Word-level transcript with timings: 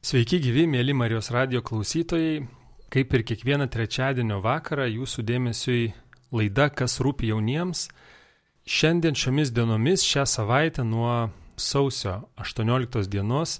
Sveiki 0.00 0.38
gyvi, 0.40 0.62
mėly 0.64 0.94
Marijos 0.96 1.26
radio 1.28 1.60
klausytojai. 1.60 2.38
Kaip 2.88 3.10
ir 3.12 3.22
kiekvieną 3.28 3.66
trečiadienio 3.68 4.38
vakarą 4.40 4.86
jūsų 4.88 5.20
dėmesiui 5.28 5.90
laida 6.32 6.70
Kas 6.72 6.94
rūpi 7.04 7.28
jauniems. 7.28 7.82
Šiandien 8.64 9.12
šiomis 9.12 9.52
dienomis, 9.52 10.00
šią 10.00 10.24
savaitę 10.24 10.86
nuo 10.88 11.28
sausio 11.60 12.14
18 12.40 13.04
dienos 13.12 13.58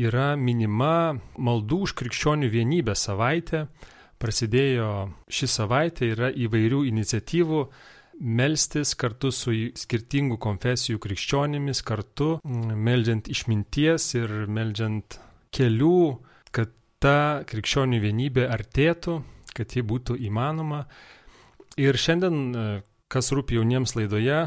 yra 0.00 0.30
minima 0.40 1.12
maldų 1.36 1.82
už 1.84 1.94
krikščionių 2.00 2.48
vienybę 2.56 2.96
savaitė. 2.96 3.66
Prasidėjo 4.16 4.88
ši 5.28 5.50
savaitė, 5.58 6.08
yra 6.16 6.32
įvairių 6.32 6.86
iniciatyvų 6.88 7.60
melstis 8.24 8.96
kartu 8.96 9.28
su 9.28 9.52
skirtingų 9.76 10.40
konfesijų 10.40 11.04
krikščionimis, 11.04 11.84
kartu 11.84 12.38
meldžiant 12.48 13.28
išminties 13.28 14.14
ir 14.16 14.38
meldžiant 14.48 15.20
kelių, 15.54 16.00
kad 16.54 16.72
ta 17.02 17.44
krikščionių 17.48 18.00
vienybė 18.02 18.46
artėtų, 18.52 19.20
kad 19.56 19.72
ji 19.76 19.84
būtų 19.86 20.18
įmanoma. 20.28 20.84
Ir 21.80 21.98
šiandien, 22.00 22.36
e, 22.52 22.66
kas 23.12 23.32
rūpi 23.32 23.58
jauniems 23.58 23.96
laidoje, 23.96 24.46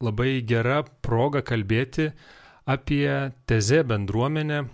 labai 0.00 0.40
gera 0.46 0.82
proga 0.82 1.42
kalbėti 1.44 2.10
apie 2.66 3.32
tezę 3.46 3.84
bendruomenę, 3.84 4.64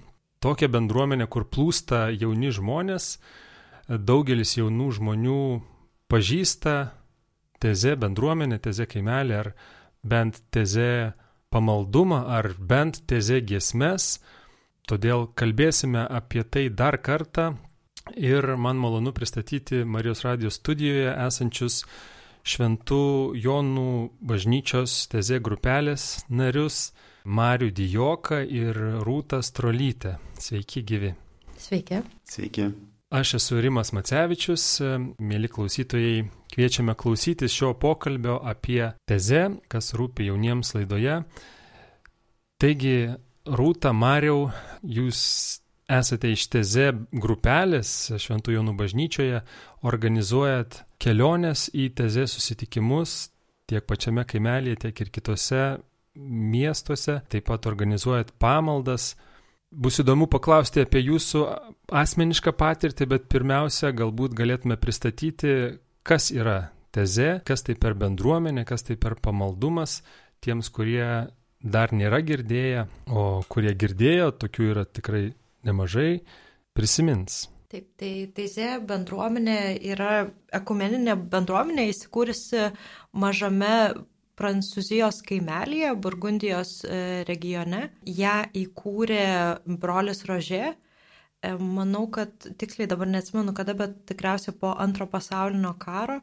tokią 0.40 0.68
bendruomenę, 0.70 1.26
kur 1.26 1.46
plūsta 1.50 2.06
jauni 2.14 2.52
žmonės, 2.54 3.16
daugelis 3.88 4.56
jaunų 4.58 4.90
žmonių 4.98 5.40
pažįsta 6.10 6.76
tezę 7.62 7.96
bendruomenę, 7.98 8.58
tezę 8.62 8.86
kaimelį 8.90 9.38
ar 9.40 9.52
bent 10.06 10.42
tezę 10.54 11.14
pamaldumą 11.50 12.24
ar 12.26 12.52
bent 12.58 13.00
tezę 13.06 13.40
giesmes, 13.40 14.18
Todėl 14.86 15.24
kalbėsime 15.34 16.04
apie 16.06 16.44
tai 16.46 16.68
dar 16.70 16.94
kartą 17.02 17.56
ir 18.14 18.46
man 18.54 18.78
malonu 18.78 19.10
pristatyti 19.10 19.80
Marijos 19.82 20.22
radijos 20.22 20.60
studijoje 20.60 21.10
esančius 21.24 21.80
Šventų 22.46 23.34
Jonų 23.42 23.88
bažnyčios 24.22 24.94
tezė 25.10 25.40
grupelės 25.42 26.04
narius 26.30 26.92
Marių 27.26 27.72
Dijoką 27.74 28.38
ir 28.46 28.78
Rūtą 29.02 29.42
Strolytę. 29.42 30.20
Sveiki 30.38 30.84
gyvi. 30.86 31.10
Sveiki. 31.58 32.04
Sveiki. 32.30 32.70
Aš 33.10 33.36
esu 33.40 33.58
Rimas 33.58 33.90
Macevičius, 33.90 34.68
mėly 35.18 35.50
klausytojai, 35.50 36.28
kviečiame 36.54 36.94
klausytis 36.94 37.58
šio 37.58 37.72
pokalbio 37.82 38.38
apie 38.46 38.92
tezę, 39.10 39.48
kas 39.66 39.96
rūpi 39.98 40.30
jauniems 40.30 40.76
laidoje. 40.78 41.24
Taigi 42.62 42.98
Rūta 43.46 43.92
Mariau, 43.94 44.48
jūs 44.82 45.20
esate 45.86 46.32
iš 46.34 46.48
Teze 46.50 46.88
grupelės 47.14 47.92
Šventų 48.18 48.56
Jonų 48.56 48.74
bažnyčioje, 48.78 49.42
organizuojat 49.86 50.80
keliones 51.02 51.68
į 51.70 51.92
Teze 51.94 52.26
susitikimus 52.30 53.28
tiek 53.70 53.86
pačiame 53.86 54.24
kaimelėje, 54.26 54.80
tiek 54.86 55.02
ir 55.02 55.12
kitose 55.14 55.62
miestuose, 56.16 57.20
taip 57.30 57.46
pat 57.50 57.66
organizuojat 57.68 58.32
pamaldas. 58.42 59.14
Bus 59.70 59.98
įdomu 60.00 60.28
paklausti 60.30 60.84
apie 60.84 61.02
jūsų 61.04 61.42
asmenišką 62.02 62.54
patirtį, 62.56 63.08
bet 63.10 63.26
pirmiausia, 63.30 63.90
galbūt 63.94 64.36
galėtume 64.38 64.78
pristatyti, 64.80 65.76
kas 66.06 66.32
yra 66.34 66.72
Teze, 66.96 67.42
kas 67.44 67.60
tai 67.66 67.74
per 67.76 67.92
bendruomenė, 67.98 68.62
kas 68.64 68.86
tai 68.86 68.94
per 68.96 69.18
pamaldumas 69.20 69.98
tiems, 70.40 70.70
kurie 70.72 71.26
dar 71.66 71.92
nėra 71.92 72.22
girdėję, 72.24 72.86
o 73.10 73.26
kurie 73.50 73.74
girdėjo, 73.78 74.30
tokių 74.42 74.70
yra 74.72 74.86
tikrai 74.86 75.28
nemažai, 75.66 76.22
prisimins. 76.76 77.46
Taip, 77.66 77.88
tai 77.98 78.10
Teizė 78.34 78.76
bendruomenė 78.86 79.58
yra 79.90 80.28
ekumeninė 80.54 81.16
bendruomenė 81.32 81.88
įsikūrusi 81.90 82.68
mažame 83.18 83.72
Prancūzijos 84.36 85.22
kaimelėje, 85.26 85.94
Burgundijos 86.04 86.82
e, 86.84 87.24
regione. 87.26 87.86
Ja 88.04 88.42
įkūrė 88.52 89.22
brolis 89.80 90.26
Rožė. 90.28 90.74
E, 90.76 91.52
manau, 91.56 92.04
kad 92.12 92.46
tiksliai 92.60 92.88
dabar 92.90 93.08
neatsimenu 93.08 93.54
kada, 93.56 93.74
bet 93.78 93.96
tikriausiai 94.10 94.54
po 94.60 94.74
antro 94.76 95.08
pasaulinio 95.08 95.72
karo. 95.80 96.20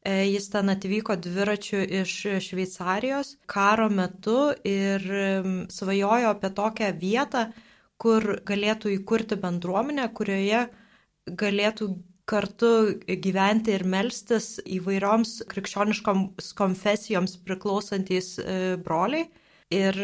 E, 0.00 0.12
jis 0.32 0.46
ten 0.48 0.72
atvyko 0.72 1.16
dviračiu 1.20 1.80
iš 2.00 2.12
Šveicarijos 2.46 3.34
karo 3.50 3.88
metu 3.92 4.52
ir 4.64 5.04
svajojo 5.68 6.30
apie 6.32 6.50
tokią 6.56 6.88
vietą, 7.02 7.50
kur 8.00 8.40
galėtų 8.48 8.94
įkurti 8.96 9.36
bendruomenę, 9.42 10.08
kurioje 10.16 10.62
galėtų 11.42 11.90
kartu 12.30 12.70
gyventi 13.26 13.74
ir 13.76 13.84
melstis 13.84 14.54
įvairioms 14.64 15.40
krikščioniškoms 15.50 16.52
konfesijoms 16.56 17.36
priklausantys 17.44 18.38
e, 18.40 18.58
broliai. 18.80 19.28
Ir 19.70 19.94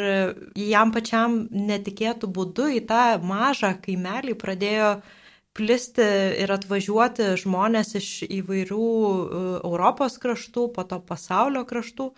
jam 0.54 0.92
pačiam 0.94 1.40
netikėtų 1.50 2.28
būdu 2.30 2.68
į 2.76 2.84
tą 2.86 3.16
mažą 3.18 3.72
kaimelį 3.82 4.36
pradėjo 4.38 4.90
uh, 5.00 5.08
plisti 5.56 6.04
ir 6.42 6.52
atvažiuoti 6.52 7.32
žmonės 7.40 7.94
iš 7.98 8.10
įvairių 8.28 8.88
e, 8.88 9.44
Europos 9.64 10.18
kraštų, 10.22 10.68
po 10.76 10.84
to 10.88 11.00
pasaulio 11.04 11.64
kraštų. 11.68 12.10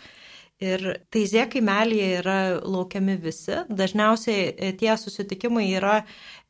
Ir 0.59 0.83
taizė 1.15 1.45
kaimelėje 1.47 2.07
yra 2.19 2.39
laukiami 2.67 3.15
visi. 3.23 3.61
Dažniausiai 3.71 4.49
e, 4.51 4.73
tie 4.79 4.91
susitikimai 4.99 5.69
yra 5.71 6.01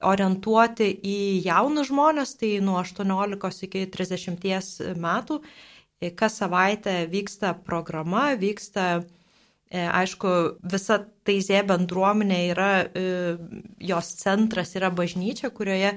orientuoti 0.08 0.88
į 0.96 1.18
jaunus 1.44 1.90
žmonės, 1.90 2.38
tai 2.40 2.54
nuo 2.64 2.78
18 2.80 3.68
iki 3.68 3.84
30 3.92 4.96
metų. 4.96 5.42
E, 6.00 6.12
kas 6.16 6.40
savaitę 6.40 7.02
vyksta 7.12 7.52
programa, 7.66 8.30
vyksta, 8.40 9.02
aišku, 9.68 10.30
visa 10.64 11.02
taizė 11.28 11.58
bendruomenė 11.68 12.38
yra, 12.54 12.70
jos 13.84 14.14
centras 14.16 14.72
yra 14.78 14.88
bažnyčia, 14.88 15.50
kurioje 15.52 15.90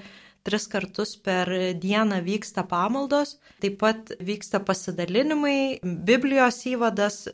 tris 0.48 0.68
kartus 0.72 1.16
per 1.18 1.50
dieną 1.82 2.22
vyksta 2.26 2.66
pamaldos, 2.70 3.38
taip 3.62 3.80
pat 3.82 4.14
vyksta 4.20 4.62
pasidalinimai, 4.66 5.80
Biblijos 5.84 6.64
įvadas, 6.72 7.26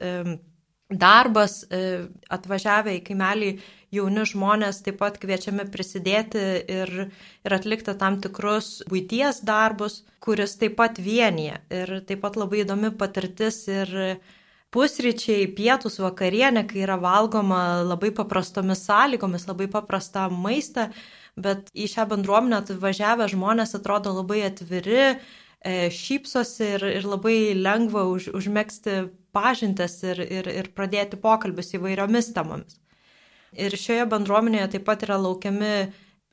darbas, 0.89 1.63
e, 1.69 2.07
atvažiavę 2.31 2.95
į 2.97 3.03
kaimelį 3.09 3.51
jauni 3.91 4.23
žmonės 4.27 4.81
taip 4.85 4.99
pat 5.01 5.17
kviečiami 5.19 5.67
prisidėti 5.71 6.43
ir, 6.71 6.91
ir 7.43 7.55
atlikti 7.55 7.95
tam 7.99 8.19
tikrus 8.23 8.83
būties 8.89 9.43
darbus, 9.47 10.01
kuris 10.23 10.55
taip 10.59 10.77
pat 10.79 10.99
vienyje. 10.99 11.59
Ir 11.71 11.93
taip 12.07 12.23
pat 12.23 12.39
labai 12.39 12.63
įdomi 12.63 12.93
patirtis 12.99 13.65
ir 13.67 14.19
pusryčiai, 14.71 15.47
pietus, 15.55 15.99
vakarienė, 16.03 16.65
kai 16.67 16.83
yra 16.83 16.97
valgoma 16.99 17.83
labai 17.87 18.11
paprastomis 18.15 18.83
sąlygomis, 18.87 19.47
labai 19.47 19.69
paprastą 19.71 20.27
maistą, 20.31 20.89
bet 21.37 21.69
į 21.77 21.87
šią 21.93 22.07
bendruomenę 22.11 22.61
atvažiavę 22.63 23.27
žmonės 23.31 23.75
atrodo 23.77 24.13
labai 24.17 24.41
atviri, 24.47 25.03
e, 25.13 25.75
šypsosi 25.93 26.71
ir, 26.77 26.87
ir 26.99 27.07
labai 27.07 27.53
lengva 27.57 28.07
už, 28.09 28.31
užmėgsti 28.37 28.97
pažintas 29.35 29.99
ir, 30.03 30.21
ir, 30.23 30.49
ir 30.49 30.71
pradėti 30.75 31.19
pokalbius 31.21 31.75
įvairiomis 31.77 32.33
temomis. 32.35 32.79
Ir 33.57 33.73
šioje 33.79 34.07
bendruomenėje 34.11 34.73
taip 34.75 34.85
pat 34.89 35.05
yra 35.07 35.17
laukiami 35.21 35.75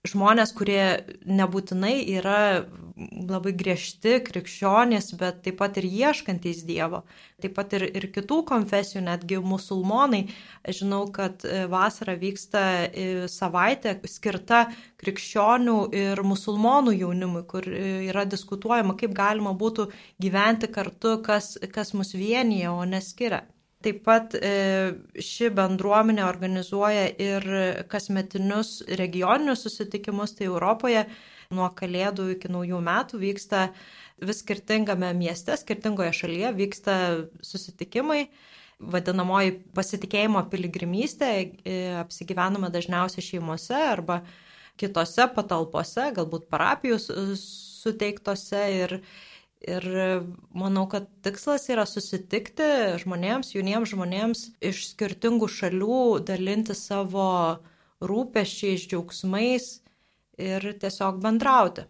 žmonės, 0.09 0.53
kurie 0.57 1.05
nebūtinai 1.25 1.95
yra 2.17 2.65
labai 2.97 3.53
griežti 3.59 4.21
krikščionys, 4.23 5.11
bet 5.19 5.41
taip 5.45 5.59
pat 5.59 5.79
ir 5.81 5.87
ieškantys 5.89 6.63
Dievo, 6.67 7.03
taip 7.43 7.57
pat 7.57 7.75
ir, 7.75 7.87
ir 7.91 8.07
kitų 8.15 8.43
konfesijų, 8.47 9.03
netgi 9.09 9.41
musulmonai. 9.43 10.23
Žinau, 10.65 11.03
kad 11.15 11.43
e, 11.45 11.65
vasarą 11.71 12.15
vyksta 12.21 12.63
e, 12.87 13.07
savaitė 13.31 13.97
skirta 14.11 14.69
krikščionių 15.03 15.79
ir 15.99 16.23
musulmonų 16.23 16.95
jaunimui, 17.01 17.43
kur 17.51 17.67
e, 17.67 18.07
yra 18.13 18.25
diskutuojama, 18.31 18.95
kaip 19.01 19.17
galima 19.17 19.57
būtų 19.59 19.89
gyventi 20.23 20.71
kartu, 20.71 21.19
kas, 21.27 21.57
kas 21.75 21.93
mus 21.99 22.15
vienyje, 22.15 22.71
o 22.71 22.87
neskiria. 22.87 23.43
Taip 23.85 23.99
pat 24.07 24.33
ši 24.33 25.51
bendruomenė 25.53 26.23
organizuoja 26.25 27.03
ir 27.21 27.45
kasmetinius 27.93 28.79
regioninius 28.97 29.67
susitikimus, 29.67 30.33
tai 30.39 30.47
Europoje 30.49 31.03
nuo 31.53 31.69
Kalėdų 31.77 32.31
iki 32.37 32.51
naujų 32.53 32.81
metų 32.85 33.21
vyksta 33.23 33.69
vis 34.23 34.41
skirtingame 34.45 35.13
mieste, 35.19 35.57
skirtingoje 35.59 36.13
šalyje 36.21 36.55
vyksta 36.61 36.97
susitikimai. 37.45 38.29
Vadinamoji 38.85 39.55
pasitikėjimo 39.77 40.43
piligrimystė, 40.51 41.29
e, 41.65 41.77
apsigyvenama 42.01 42.73
dažniausiai 42.75 43.23
šeimose 43.23 43.77
arba 43.77 44.23
kitose 44.81 45.29
patalpose, 45.37 46.11
galbūt 46.17 46.49
parapijų 46.51 46.99
suteiktose 47.39 48.65
ir, 48.81 48.99
Ir 49.65 49.85
manau, 50.53 50.85
kad 50.93 51.07
tikslas 51.25 51.71
yra 51.73 51.87
susitikti 51.89 52.67
žmonėms, 53.01 53.55
jauniems 53.55 53.95
žmonėms 53.95 54.43
iš 54.61 54.83
skirtingų 54.91 55.49
šalių, 55.49 56.01
dalinti 56.29 56.77
savo 56.77 57.29
rūpeščiais, 58.05 58.85
džiaugsmais 58.91 59.71
ir 60.41 60.67
tiesiog 60.81 61.21
bendrauti. 61.23 61.87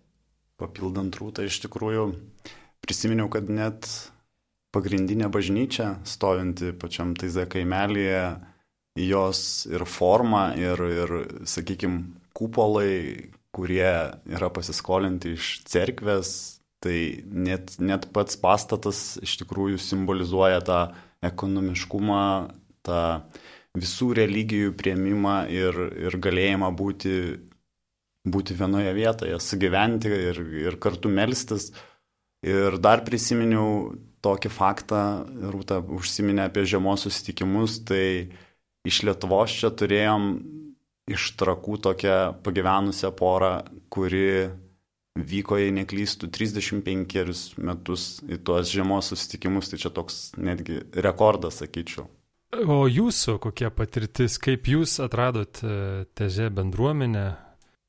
Papildant 0.60 1.16
rūtą, 1.18 1.44
iš 1.46 1.60
tikrųjų 1.64 2.08
prisiminiau, 2.84 3.28
kad 3.32 3.48
net 3.50 3.88
pagrindinė 4.74 5.30
bažnyčia, 5.32 5.98
stovinti 6.08 6.72
pačiam 6.78 7.14
Taize 7.18 7.46
kaimelėje, 7.50 8.24
jos 8.98 9.40
ir 9.70 9.86
forma, 9.90 10.48
ir, 10.58 10.82
ir 11.02 11.14
sakykime, 11.50 12.20
kupolai, 12.34 13.30
kurie 13.54 13.90
yra 14.26 14.50
pasiskolinti 14.50 15.36
iš 15.38 15.60
cerkvės, 15.70 16.30
tai 16.82 17.24
net, 17.24 17.76
net 17.78 18.10
pats 18.14 18.36
pastatas 18.38 19.14
iš 19.22 19.38
tikrųjų 19.42 19.78
simbolizuoja 19.80 20.60
tą 20.66 20.80
ekonomiškumą, 21.24 22.24
tą 22.84 23.00
visų 23.78 24.12
religijų 24.18 24.74
prieimimą 24.78 25.36
ir, 25.50 25.78
ir 26.06 26.18
galėjimą 26.22 26.70
būti, 26.76 27.14
būti 28.24 28.56
vienoje 28.56 28.92
vietoje, 28.96 29.38
sugyventi 29.40 30.10
ir, 30.30 30.40
ir 30.68 30.78
kartu 30.80 31.12
melstis. 31.12 31.70
Ir 32.44 32.76
dar 32.82 33.04
prisiminiau 33.04 33.94
tokį 34.24 34.50
faktą, 34.52 35.00
Rūta 35.52 35.80
užsiminė 35.80 36.48
apie 36.48 36.64
žiemos 36.68 37.06
susitikimus, 37.06 37.78
tai 37.88 38.32
iš 38.84 39.02
Lietuvos 39.08 39.52
čia 39.60 39.70
turėjom 39.72 40.28
iš 41.12 41.30
trakų 41.40 41.78
tokią 41.84 42.18
pagyvenusią 42.44 43.12
porą, 43.16 43.54
kuri 43.92 44.50
vyko, 45.14 45.58
jei 45.60 45.72
neklystų, 45.76 46.30
35 46.32 47.54
metus 47.62 48.18
į 48.26 48.40
tuos 48.44 48.72
žiemos 48.72 49.12
susitikimus, 49.12 49.70
tai 49.70 49.80
čia 49.84 49.92
toks 49.94 50.32
netgi 50.40 50.80
rekordas, 51.04 51.60
sakyčiau. 51.62 52.08
O 52.70 52.84
jūsų 52.86 53.38
kokia 53.42 53.70
patirtis, 53.74 54.38
kaip 54.38 54.68
jūs 54.70 55.00
atradot 55.02 55.58
e, 55.66 56.04
težę 56.14 56.52
bendruomenę, 56.54 57.24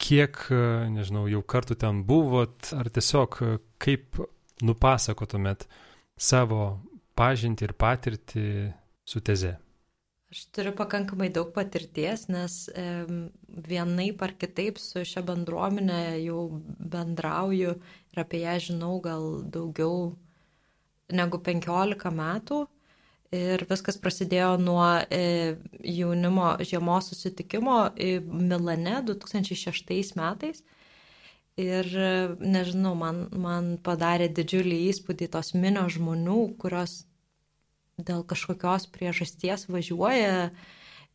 kiek, 0.01 0.39
e, 0.51 0.61
nežinau, 0.93 1.25
jau 1.31 1.41
kartų 1.41 1.77
ten 1.81 2.03
buvot, 2.07 2.71
ar 2.75 2.89
tiesiog 2.93 3.37
e, 3.41 3.51
kaip 3.81 4.19
nupasakotumėt 4.65 5.67
savo 6.15 6.79
pažinti 7.15 7.67
ir 7.67 7.75
patirtį 7.79 8.47
su 9.07 9.21
teze? 9.25 9.55
Aš 10.33 10.41
turiu 10.51 10.73
pakankamai 10.75 11.29
daug 11.31 11.51
patirties, 11.55 12.25
nes 12.33 12.65
e, 12.73 12.85
vienaip 13.69 14.23
ar 14.25 14.33
kitaip 14.35 14.81
su 14.81 15.05
šia 15.07 15.23
bendruomenė 15.23 15.99
jau 16.25 16.47
bendrauju 16.95 17.75
ir 17.77 18.23
apie 18.23 18.41
ją 18.41 18.55
žinau 18.69 18.97
gal 19.05 19.27
daugiau 19.53 20.15
negu 21.13 21.39
15 21.39 22.11
metų. 22.19 22.65
Ir 23.35 23.65
viskas 23.69 23.97
prasidėjo 23.99 24.53
nuo 24.61 24.85
e, 25.11 25.55
jaunimo 25.83 26.53
žiemos 26.63 27.09
susitikimo 27.11 27.79
Milane 28.31 29.01
2006 29.09 30.15
metais. 30.19 30.63
Ir 31.55 31.87
nežinau, 32.43 32.93
man, 32.99 33.25
man 33.31 33.75
padarė 33.83 34.27
didžiulį 34.27 34.79
įspūdį 34.91 35.29
tos 35.31 35.53
minio 35.55 35.85
žmonių, 35.91 36.39
kurios 36.59 37.05
dėl 37.95 38.25
kažkokios 38.27 38.89
priežasties 38.91 39.69
važiuoja, 39.71 40.49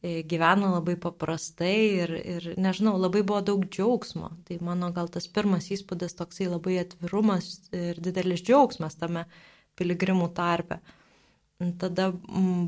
e, 0.00 0.22
gyvena 0.24 0.72
labai 0.72 0.96
paprastai 1.00 1.74
ir, 2.04 2.14
ir, 2.16 2.46
nežinau, 2.56 2.96
labai 2.96 3.20
buvo 3.20 3.42
daug 3.44 3.66
džiaugsmo. 3.68 4.30
Tai 4.48 4.58
mano 4.64 4.88
gal 4.96 5.12
tas 5.12 5.28
pirmas 5.28 5.68
įspūdis 5.74 6.16
toksai 6.16 6.48
labai 6.48 6.78
atvirumas 6.84 7.68
ir 7.76 8.00
didelis 8.00 8.40
džiaugsmas 8.46 8.96
tame 8.96 9.26
piligrimų 9.76 10.32
tarpe. 10.36 10.80
Tada 11.60 12.08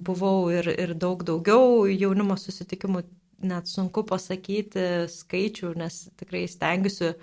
buvau 0.05 0.51
ir, 0.53 0.67
ir 0.69 0.91
daug 1.01 1.23
daugiau 1.25 1.87
jaunimo 1.89 2.37
susitikimų, 2.37 3.01
net 3.49 3.71
sunku 3.71 4.03
pasakyti 4.05 4.83
skaičių, 5.09 5.71
nes 5.81 5.97
tikrai 6.21 6.43
stengiuosi 6.51 7.15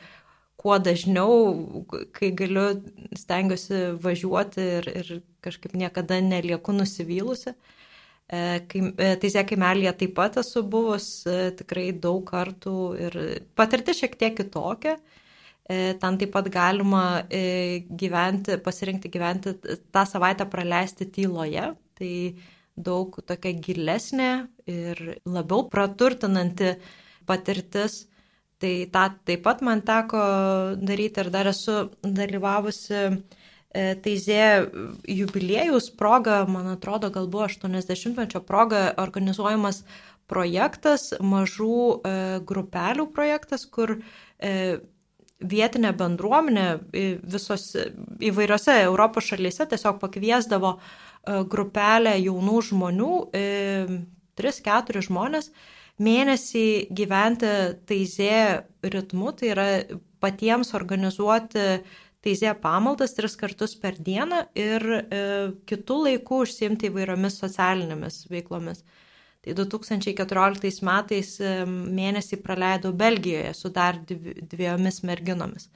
kuo 0.59 0.79
dažniau, 0.81 1.85
kai 2.15 2.31
galiu, 2.35 2.65
stengiuosi 3.15 3.83
važiuoti 4.01 4.65
ir, 4.79 4.89
ir 5.03 5.11
kažkaip 5.45 5.77
niekada 5.77 6.17
nelieku 6.25 6.73
nusivylusi. 6.75 7.53
E, 7.53 8.41
e, 8.65 9.13
Teisė 9.21 9.45
kaimelėje 9.47 9.93
taip 10.01 10.17
pat 10.17 10.41
esu 10.41 10.65
buvus 10.73 11.07
e, 11.29 11.37
tikrai 11.61 11.91
daug 11.93 12.25
kartų 12.27 12.75
ir 13.05 13.19
patirti 13.57 13.95
šiek 14.01 14.17
tiek 14.19 14.35
kitokia. 14.41 14.97
Ten 15.69 16.15
taip 16.17 16.31
pat 16.33 16.47
galima 16.49 17.03
gyventi, 17.29 18.55
pasirinkti 18.65 19.11
gyventi 19.13 19.53
tą 19.93 20.01
savaitę 20.09 20.47
praleisti 20.49 21.05
tyloje. 21.13 21.67
Tai 21.99 22.13
daug 22.79 23.19
tokia 23.27 23.53
gilesnė 23.53 24.31
ir 24.71 25.03
labiau 25.29 25.67
praturtinanti 25.69 26.71
patirtis 27.29 27.99
Tai 28.59 28.71
tą 28.91 29.05
taip 29.23 29.45
pat 29.45 29.61
man 29.63 29.79
teko 29.87 30.21
daryti 30.83 31.23
ir 31.23 31.29
dar 31.31 31.47
esu 31.47 31.75
dalyvavusi 32.03 32.97
e, 32.99 33.83
Taizė 34.03 34.41
jubiliejus 35.07 35.87
proga, 35.95 36.41
man 36.43 36.67
atrodo, 36.73 37.07
gal 37.15 37.29
buvo 37.31 37.47
80-mečio 37.47 38.41
proga 38.43 38.89
organizuojamas 38.99 39.85
projektas, 40.27 41.13
mažų 41.23 41.79
e, 41.79 42.15
grupelių 42.51 43.07
projektas, 43.15 43.63
kur 43.63 43.95
e, 43.95 44.81
vietinė 45.39 45.93
bendruomenė 45.97 46.65
visos 47.23 47.71
įvairiose 48.19 48.75
Europos 48.83 49.29
šalyse 49.31 49.67
tiesiog 49.71 49.99
pakviesdavo 50.01 50.75
grupelę 51.51 52.15
jaunų 52.19 52.61
žmonių, 52.69 53.13
3-4 54.39 55.03
žmonės, 55.07 55.49
mėnesį 55.99 56.67
gyventi 56.95 57.53
taizė 57.87 58.35
ritmu, 58.83 59.33
tai 59.35 59.51
yra 59.53 59.67
patiems 60.23 60.73
organizuoti 60.75 61.81
taizė 62.25 62.53
pamaldas 62.59 63.15
tris 63.15 63.35
kartus 63.39 63.75
per 63.79 63.97
dieną 63.99 64.43
ir 64.57 64.85
e, 64.91 65.19
kitų 65.69 65.99
laikų 66.07 66.41
užsiimti 66.45 66.89
įvairiomis 66.89 67.39
socialinėmis 67.39 68.25
veiklomis. 68.31 68.83
Tai 69.45 69.55
2014 69.55 70.83
metais 70.83 71.33
mėnesį 71.39 72.41
praleidau 72.43 72.91
Belgijoje 72.91 73.53
su 73.55 73.71
dar 73.71 74.01
dviejomis 74.03 75.01
merginomis. 75.07 75.69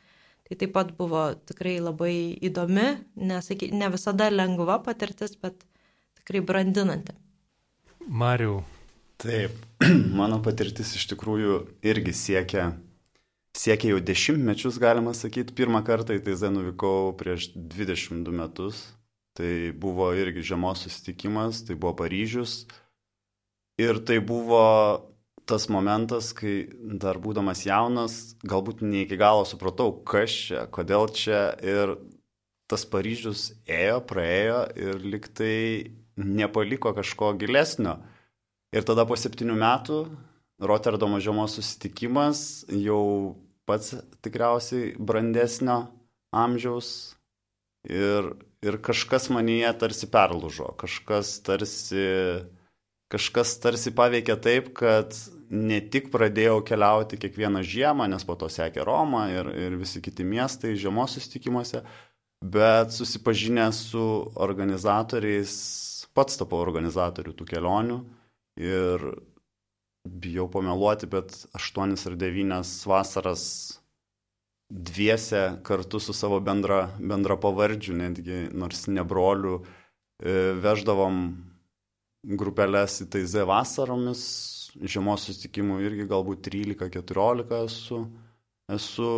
Tai 0.44 0.58
taip 0.60 0.74
pat 0.76 0.92
buvo 0.98 1.30
tikrai 1.48 1.78
labai 1.80 2.16
įdomi, 2.44 2.90
nesaky, 3.16 3.72
ne 3.72 3.88
visada 3.94 4.28
lengva 4.34 4.82
patirtis, 4.84 5.38
bet 5.40 5.64
tikrai 6.20 6.44
brandinanti. 6.44 7.16
Mariu, 8.04 8.60
Taip, 9.24 9.54
mano 10.20 10.42
patirtis 10.44 10.90
iš 10.98 11.06
tikrųjų 11.14 11.60
irgi 11.88 12.12
siekia, 12.18 12.66
siekia 13.56 13.94
jau 13.94 14.02
dešimtmečius, 14.04 14.80
galima 14.84 15.14
sakyti. 15.16 15.56
Pirmą 15.56 15.80
kartą 15.88 16.18
į 16.18 16.24
Taizę 16.26 16.50
nuvykau 16.52 17.14
prieš 17.20 17.54
22 17.56 18.36
metus. 18.36 18.84
Tai 19.34 19.72
buvo 19.80 20.12
irgi 20.14 20.44
žiemos 20.52 20.84
susitikimas, 20.84 21.64
tai 21.66 21.78
buvo 21.80 21.96
Paryžius. 22.04 22.66
Ir 23.82 24.00
tai 24.06 24.20
buvo 24.22 24.64
tas 25.50 25.68
momentas, 25.68 26.32
kai 26.38 26.70
dar 27.02 27.20
būdamas 27.20 27.66
jaunas, 27.68 28.36
galbūt 28.48 28.84
ne 28.86 29.04
iki 29.04 29.18
galo 29.20 29.44
supratau, 29.48 29.92
kas 30.08 30.32
čia, 30.32 30.66
kodėl 30.72 31.10
čia. 31.12 31.42
Ir 31.60 31.98
tas 32.72 32.86
Paryžius 32.90 33.52
ėjo, 33.68 34.00
praėjo 34.08 34.60
ir 34.80 35.02
liktai 35.04 35.58
nepaliko 36.18 36.94
kažko 36.96 37.34
gilesnio. 37.42 37.98
Ir 38.74 38.86
tada 38.88 39.06
po 39.06 39.18
septynių 39.20 39.58
metų 39.60 39.98
Rotterdamo 40.64 41.20
žiemos 41.22 41.58
susitikimas 41.58 42.64
jau 42.72 43.36
pats 43.68 43.96
tikriausiai 44.24 44.94
brandesnio 44.96 45.88
amžiaus 46.34 46.90
ir, 47.90 48.32
ir 48.64 48.78
kažkas 48.86 49.30
manyje 49.34 49.72
tarsi 49.82 50.10
perlužo, 50.12 50.72
kažkas 50.80 51.36
tarsi, 51.46 52.06
kažkas 53.12 53.58
tarsi 53.64 53.94
paveikė 53.96 54.38
taip, 54.42 54.72
kad 54.78 55.16
ne 55.54 55.80
tik 55.94 56.10
pradėjau 56.14 56.62
keliauti 56.66 57.20
kiekvieną 57.22 57.62
žiemą, 57.66 58.08
nes 58.10 58.26
po 58.26 58.36
to 58.40 58.50
sekė 58.50 58.86
Roma 58.88 59.28
ir, 59.34 59.50
ir 59.54 59.78
visi 59.78 60.02
kiti 60.02 60.26
miestai 60.26 60.74
žiemos 60.80 61.18
susitikimuose, 61.18 61.84
bet 62.44 62.96
susipažinęs 62.96 63.84
su 63.92 64.08
organizatoriais, 64.48 65.54
pats 66.14 66.40
tapau 66.42 66.62
organizatorių 66.64 67.36
tų 67.38 67.48
kelionių 67.54 68.00
ir 68.62 69.06
bijau 70.04 70.50
pameluoti, 70.52 71.08
bet 71.08 71.46
aštuonis 71.56 72.04
ar 72.10 72.18
devynias 72.20 72.82
vasaras 72.90 73.46
dviese 74.74 75.60
kartu 75.64 76.00
su 76.00 76.14
savo 76.14 76.40
bendra, 76.42 76.88
bendra 77.00 77.38
pavardžiu, 77.38 77.96
netgi 77.96 78.48
nors 78.52 78.88
ne 78.90 79.04
brolių, 79.06 79.60
e, 79.62 80.36
veždavom 80.64 81.20
grupelės 82.24 83.02
į 83.04 83.10
Taizė 83.14 83.46
vasaromis, 83.48 84.24
žiemos 84.80 85.28
susitikimų 85.28 85.80
irgi 85.84 86.08
galbūt 86.10 86.48
13-14 86.48 87.58
esu, 87.66 88.04
esu 88.72 89.10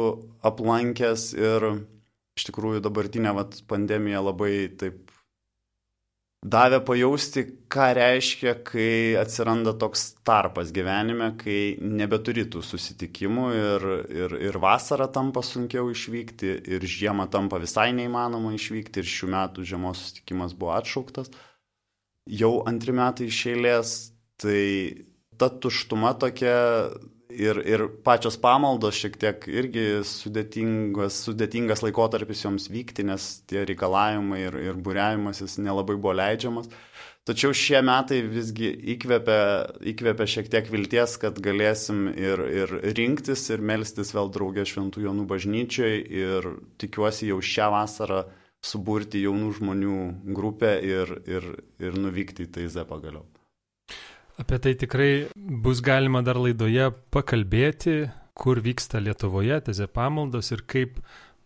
aplankęs 0.46 1.32
ir 1.38 1.70
iš 2.36 2.50
tikrųjų 2.50 2.82
dabartinė 2.84 3.36
vat, 3.38 3.62
pandemija 3.70 4.24
labai 4.26 4.54
taip 4.80 5.06
davė 6.46 6.80
pajausti, 6.86 7.44
ką 7.74 7.88
reiškia, 7.98 8.54
kai 8.68 9.16
atsiranda 9.18 9.74
toks 9.82 10.12
tarpas 10.28 10.70
gyvenime, 10.76 11.32
kai 11.40 11.76
nebeturi 11.82 12.46
tų 12.52 12.62
susitikimų 12.66 13.48
ir, 13.56 13.88
ir, 14.14 14.36
ir 14.52 14.60
vasarą 14.62 15.08
tampa 15.14 15.42
sunkiau 15.46 15.90
išvykti, 15.94 16.52
ir 16.76 16.86
žiemą 16.86 17.28
tampa 17.34 17.60
visai 17.62 17.90
neįmanoma 17.98 18.54
išvykti, 18.58 19.02
ir 19.02 19.12
šių 19.16 19.32
metų 19.34 19.66
žiemos 19.74 20.04
susitikimas 20.04 20.54
buvo 20.58 20.76
atšauktas. 20.78 21.34
Jau 22.26 22.64
antri 22.66 22.94
metai 22.96 23.28
iš 23.30 23.42
eilės, 23.52 23.96
tai 24.42 25.06
ta 25.38 25.50
tuštuma 25.50 26.16
tokia 26.18 26.56
ir, 27.30 27.60
ir 27.62 27.84
pačios 28.06 28.38
pamaldos 28.42 28.98
šiek 28.98 29.18
tiek 29.22 29.48
irgi 29.52 29.86
sudėtingas, 30.08 31.20
sudėtingas 31.28 31.84
laikotarpis 31.86 32.46
joms 32.46 32.70
vykti, 32.72 33.06
nes 33.08 33.28
tie 33.50 33.66
reikalavimai 33.68 34.42
ir, 34.48 34.58
ir 34.72 34.80
būriavimasis 34.86 35.60
nelabai 35.62 35.98
buvo 36.00 36.16
leidžiamas. 36.18 36.72
Tačiau 37.26 37.56
šie 37.58 37.80
metai 37.82 38.20
visgi 38.30 38.70
įkvėpia, 38.94 39.38
įkvėpia 39.94 40.28
šiek 40.30 40.50
tiek 40.54 40.68
vilties, 40.70 41.16
kad 41.22 41.40
galėsim 41.42 42.08
ir, 42.14 42.42
ir 42.54 42.74
rinktis, 42.98 43.48
ir 43.50 43.64
melstis 43.66 44.14
vėl 44.14 44.30
draugė 44.34 44.66
Šventų 44.70 45.08
Jonų 45.08 45.26
bažnyčiai 45.32 46.04
ir 46.06 46.52
tikiuosi 46.82 47.32
jau 47.32 47.40
šią 47.42 47.72
vasarą 47.74 48.22
suburti 48.66 49.22
jaunų 49.24 49.54
žmonių 49.60 49.98
grupę 50.36 50.76
ir, 50.84 51.16
ir, 51.30 51.50
ir 51.80 51.98
nuvykti 52.02 52.48
į 52.48 52.52
Taizę 52.58 52.86
pagaliau. 52.90 53.26
Apie 54.42 54.60
tai 54.60 54.74
tikrai 54.76 55.12
bus 55.36 55.80
galima 55.80 56.20
dar 56.26 56.36
laidoje 56.42 56.90
pakalbėti, 57.14 58.10
kur 58.36 58.60
vyksta 58.60 59.00
Lietuvoje 59.00 59.62
teze 59.70 59.88
pamaldos 59.88 60.52
ir 60.52 60.66
kaip 60.68 60.98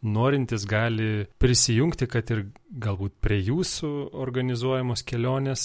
norintis 0.01 0.65
gali 0.65 1.27
prisijungti, 1.37 2.07
kad 2.09 2.31
ir 2.33 2.45
galbūt 2.71 3.19
prie 3.21 3.39
jūsų 3.43 3.91
organizuojamos 4.23 5.03
kelionės, 5.05 5.63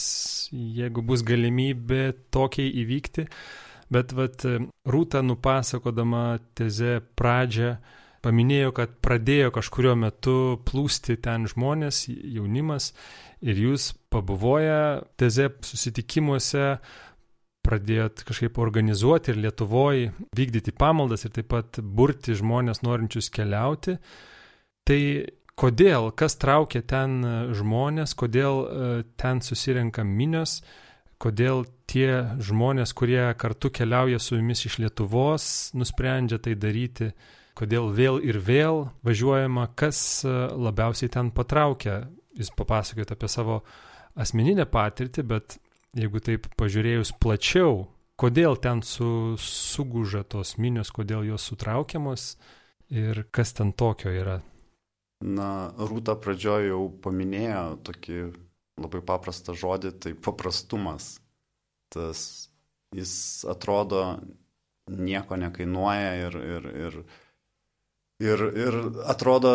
jeigu 0.52 1.04
bus 1.06 1.22
galimybė 1.24 2.10
tokiai 2.34 2.72
įvykti. 2.82 3.28
Bet 3.94 4.12
vat, 4.16 4.42
Rūta 4.88 5.22
nupasakodama 5.22 6.40
teze 6.58 6.98
pradžią 7.16 7.76
paminėjo, 8.24 8.72
kad 8.76 8.96
pradėjo 9.04 9.52
kažkurio 9.54 9.94
metu 10.00 10.36
plūsti 10.66 11.18
ten 11.24 11.48
žmonės, 11.50 12.06
jaunimas 12.08 12.92
ir 13.44 13.60
jūs 13.60 13.92
pabuvoję 14.12 15.04
teze 15.20 15.50
susitikimuose 15.68 16.68
pradėjot 17.64 18.24
kažkaip 18.28 18.58
organizuoti 18.60 19.32
ir 19.32 19.40
Lietuvoje 19.46 20.12
vykdyti 20.36 20.74
pamaldas 20.76 21.24
ir 21.24 21.32
taip 21.34 21.48
pat 21.52 21.80
burti 21.80 22.36
žmonės 22.36 22.82
norinčius 22.84 23.30
keliauti. 23.32 23.96
Tai 24.84 25.00
kodėl, 25.56 26.10
kas 26.18 26.36
traukia 26.40 26.82
ten 26.84 27.22
žmonės, 27.56 28.12
kodėl 28.20 28.60
e, 28.64 28.90
ten 29.20 29.40
susirenka 29.44 30.04
minios, 30.04 30.58
kodėl 31.22 31.64
tie 31.88 32.36
žmonės, 32.42 32.92
kurie 32.96 33.22
kartu 33.40 33.70
keliauja 33.72 34.20
su 34.20 34.36
jumis 34.36 34.66
iš 34.68 34.80
Lietuvos, 34.82 35.46
nusprendžia 35.78 36.40
tai 36.42 36.58
daryti, 36.60 37.12
kodėl 37.58 37.90
vėl 37.94 38.20
ir 38.22 38.38
vėl 38.42 38.88
važiuojama, 39.06 39.68
kas 39.78 39.98
e, 40.26 40.30
labiausiai 40.54 41.12
ten 41.12 41.30
patraukia. 41.34 42.04
Jūs 42.34 42.50
papasakojate 42.58 43.14
apie 43.14 43.30
savo 43.30 43.60
asmeninę 44.18 44.66
patirtį, 44.66 45.22
bet 45.30 45.58
jeigu 45.94 46.22
taip 46.24 46.48
pažiūrėjus 46.58 47.14
plačiau, 47.22 47.84
kodėl 48.18 48.58
ten 48.62 48.82
su, 48.82 49.36
suguža 49.38 50.24
tos 50.26 50.56
minios, 50.58 50.90
kodėl 50.94 51.22
jos 51.28 51.46
sutraukiamos 51.50 52.34
ir 52.94 53.24
kas 53.34 53.54
ten 53.54 53.72
tokio 53.72 54.10
yra. 54.10 54.40
Na, 55.24 55.72
Rūta 55.78 56.18
pradžioje 56.20 56.72
jau 56.72 56.88
paminėjo 57.02 57.78
tokį 57.86 58.18
labai 58.82 59.00
paprastą 59.06 59.54
žodį, 59.56 59.94
tai 60.02 60.12
paprastumas. 60.18 61.14
Tas 61.94 62.50
jis 62.94 63.14
atrodo 63.48 64.18
nieko 64.90 65.38
nekainuoja 65.40 66.10
ir, 66.26 66.36
ir, 66.56 66.66
ir, 66.86 66.98
ir, 68.22 68.44
ir 68.54 68.78
atrodo 69.10 69.54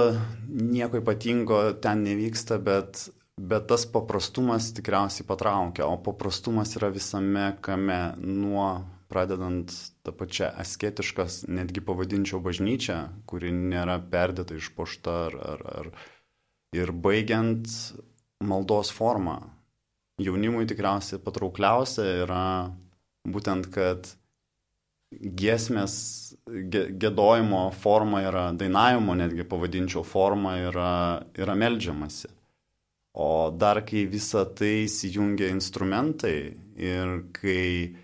nieko 0.49 0.99
ypatingo 1.03 1.61
ten 1.83 2.03
nevyksta, 2.07 2.59
bet 2.63 3.09
bet 3.39 3.67
tas 3.71 3.85
paprastumas 3.87 4.73
tikriausiai 4.75 5.27
patraukia, 5.27 5.87
o 5.87 5.97
paprastumas 6.03 6.75
yra 6.75 6.89
visame 6.91 7.53
kame 7.63 7.99
nuo 8.19 8.67
pradedant 9.09 9.71
tą 10.05 10.13
pačią 10.13 10.51
asketiškas, 10.61 11.45
netgi 11.49 11.81
pavadinčiau 11.85 12.41
bažnyčią, 12.45 12.99
kuri 13.29 13.53
nėra 13.55 13.97
perdėta 14.11 14.57
išpošta 14.59 15.15
ar, 15.29 15.37
ar, 15.53 15.63
ar 15.79 15.89
ir 16.77 16.91
baigiant 16.93 17.65
maldos 18.45 18.91
formą. 18.93 19.39
Jaunimui 20.19 20.67
tikriausiai 20.69 21.21
patraukliausia 21.23 22.05
yra 22.25 22.43
būtent, 23.25 23.71
kad 23.73 24.11
giesmės, 25.11 25.93
gėdojimo 26.47 27.63
forma 27.73 28.21
yra, 28.27 28.49
dainavimo 28.53 29.15
netgi 29.17 29.45
pavadinčiau 29.49 30.03
forma 30.05 30.57
yra, 30.69 30.91
yra 31.37 31.55
melžiamasi. 31.57 32.29
O 33.19 33.49
dar 33.51 33.81
kai 33.87 34.05
visa 34.07 34.45
tai 34.45 34.85
įsijungia 34.85 35.49
instrumentai 35.51 36.35
ir 36.77 37.15
kai 37.35 37.95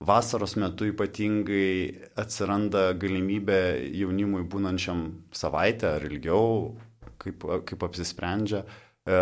vasaros 0.00 0.56
metu 0.58 0.88
ypatingai 0.88 2.08
atsiranda 2.18 2.92
galimybė 2.98 3.60
jaunimui 3.98 4.46
būnančiam 4.48 5.04
savaitę 5.34 5.92
ar 5.98 6.06
ilgiau, 6.08 6.72
kaip, 7.20 7.44
kaip 7.68 7.84
apsisprendžia, 7.86 8.64
e, 9.04 9.20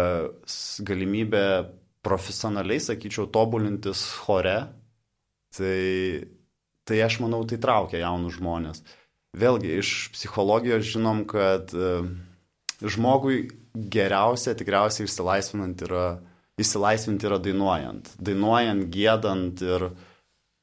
galimybė 0.86 1.44
profesionaliai, 2.06 2.80
sakyčiau, 2.86 3.26
tobulintis 3.34 4.04
chore, 4.22 4.58
tai, 5.56 5.80
tai 6.86 7.02
aš 7.04 7.18
manau, 7.24 7.42
tai 7.48 7.58
traukia 7.62 8.04
jaunus 8.04 8.38
žmonės. 8.38 8.82
Vėlgi, 9.36 9.74
iš 9.82 9.92
psichologijos 10.14 10.86
žinom, 10.94 11.24
kad 11.28 11.74
e, 11.76 11.90
žmogui 12.80 13.48
geriausia 13.76 14.54
tikriausiai 14.56 15.08
išsilaisvinant 15.08 15.82
yra, 15.84 16.06
išsilaisvinti 16.60 17.28
yra 17.28 17.40
dainuojant. 17.42 18.14
Dainuojant, 18.22 18.86
gėdant 18.92 19.60
ir, 19.66 19.90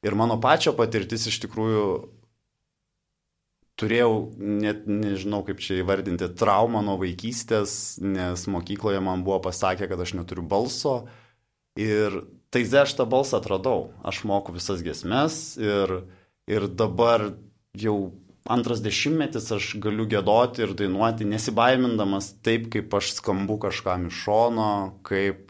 ir 0.02 0.18
mano 0.18 0.40
pačio 0.42 0.74
patirtis 0.78 1.28
iš 1.30 1.38
tikrųjų 1.44 1.86
turėjau, 3.80 4.14
net 4.38 4.88
nežinau 4.90 5.42
kaip 5.46 5.62
čia 5.62 5.80
įvardinti, 5.82 6.30
traumą 6.38 6.82
nuo 6.86 6.96
vaikystės, 7.00 7.98
nes 8.02 8.46
mokykloje 8.50 9.02
man 9.02 9.24
buvo 9.26 9.40
pasakę, 9.48 9.88
kad 9.90 10.00
aš 10.00 10.14
neturiu 10.18 10.46
balso. 10.46 11.04
Ir 11.78 12.22
taize 12.54 12.82
aš 12.84 12.94
tą 12.98 13.06
balsą 13.10 13.40
atradau. 13.40 13.88
Aš 14.06 14.22
moku 14.28 14.54
visas 14.54 14.82
gesmes 14.86 15.56
ir, 15.60 15.96
ir 16.50 16.68
dabar 16.70 17.32
jau 17.78 18.14
antras 18.44 18.82
dešimtmetis 18.84 19.48
aš 19.56 19.72
galiu 19.82 20.06
gėdoti 20.08 20.64
ir 20.64 20.74
dainuoti, 20.76 21.26
nesibaimindamas 21.28 22.34
taip, 22.44 22.68
kaip 22.72 22.92
aš 22.94 23.14
skambu 23.18 23.56
kažkam 23.62 24.08
iš 24.10 24.24
šono, 24.26 24.70
kaip, 25.06 25.48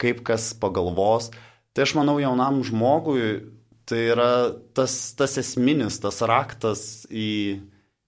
kaip 0.00 0.22
kas 0.26 0.52
pagalvos. 0.60 1.30
Tai 1.74 1.86
aš 1.86 1.96
manau 1.98 2.18
jaunam 2.22 2.62
žmogui 2.66 3.54
tai 3.88 4.00
yra 4.12 4.32
tas, 4.76 5.12
tas 5.16 5.36
esminis, 5.40 5.98
tas 6.00 6.20
raktas 6.24 7.04
į, 7.10 7.60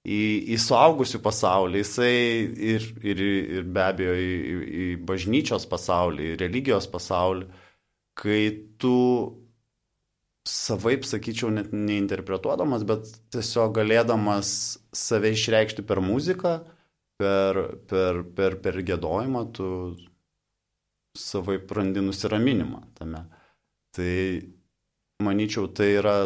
į, 0.04 0.20
į 0.54 0.58
suaugusių 0.62 1.20
pasaulį, 1.24 1.82
jisai 1.82 2.14
ir, 2.72 2.86
ir, 3.04 3.22
ir 3.58 3.68
be 3.68 3.84
abejo 3.84 4.16
į, 4.16 4.32
į 4.84 4.86
bažnyčios 5.08 5.68
pasaulį, 5.68 6.32
į 6.32 6.38
religijos 6.44 6.88
pasaulį, 6.92 7.48
kai 8.16 8.40
tu 8.80 8.96
savaip, 10.46 11.04
sakyčiau, 11.04 11.50
net 11.50 11.72
neinterpretuodamas, 11.74 12.86
bet 12.86 13.08
tiesiog 13.34 13.74
galėdamas 13.80 14.50
save 14.94 15.32
išreikšti 15.34 15.84
per 15.86 16.00
muziką, 16.04 16.58
per, 17.20 17.62
per, 17.90 18.22
per, 18.36 18.58
per 18.62 18.78
gėdojimą, 18.86 19.42
tu 19.56 19.68
savaip 21.18 21.72
randi 21.72 22.04
nusiraminimą 22.04 22.84
tame. 22.98 23.24
Tai 23.96 24.12
manyčiau, 25.24 25.70
tai 25.72 25.90
yra 25.96 26.16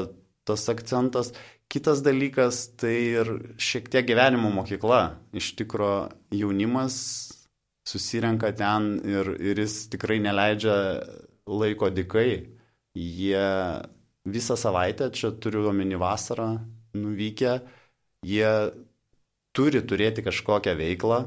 tas 0.45 0.67
akcentas. 0.73 1.33
Kitas 1.71 2.03
dalykas 2.03 2.65
tai 2.83 2.97
ir 3.23 3.29
šiek 3.63 3.87
tiek 3.93 4.09
gyvenimo 4.09 4.51
mokykla. 4.51 5.03
Iš 5.39 5.53
tikro 5.61 6.11
jaunimas 6.35 6.97
susirenka 7.87 8.51
ten 8.59 8.97
ir, 9.07 9.31
ir 9.39 9.63
jis 9.63 9.85
tikrai 9.93 10.19
neleidžia 10.23 10.75
laiko 11.47 11.91
dikai. 11.91 12.57
Jie 12.97 13.47
visą 14.27 14.57
savaitę, 14.59 15.11
čia 15.15 15.31
turiu 15.33 15.69
omeny 15.71 15.99
vasarą, 15.99 16.59
nuvykę, 16.95 17.61
jie 18.27 18.51
turi 19.57 19.83
turėti 19.83 20.25
kažkokią 20.27 20.75
veiklą, 20.79 21.21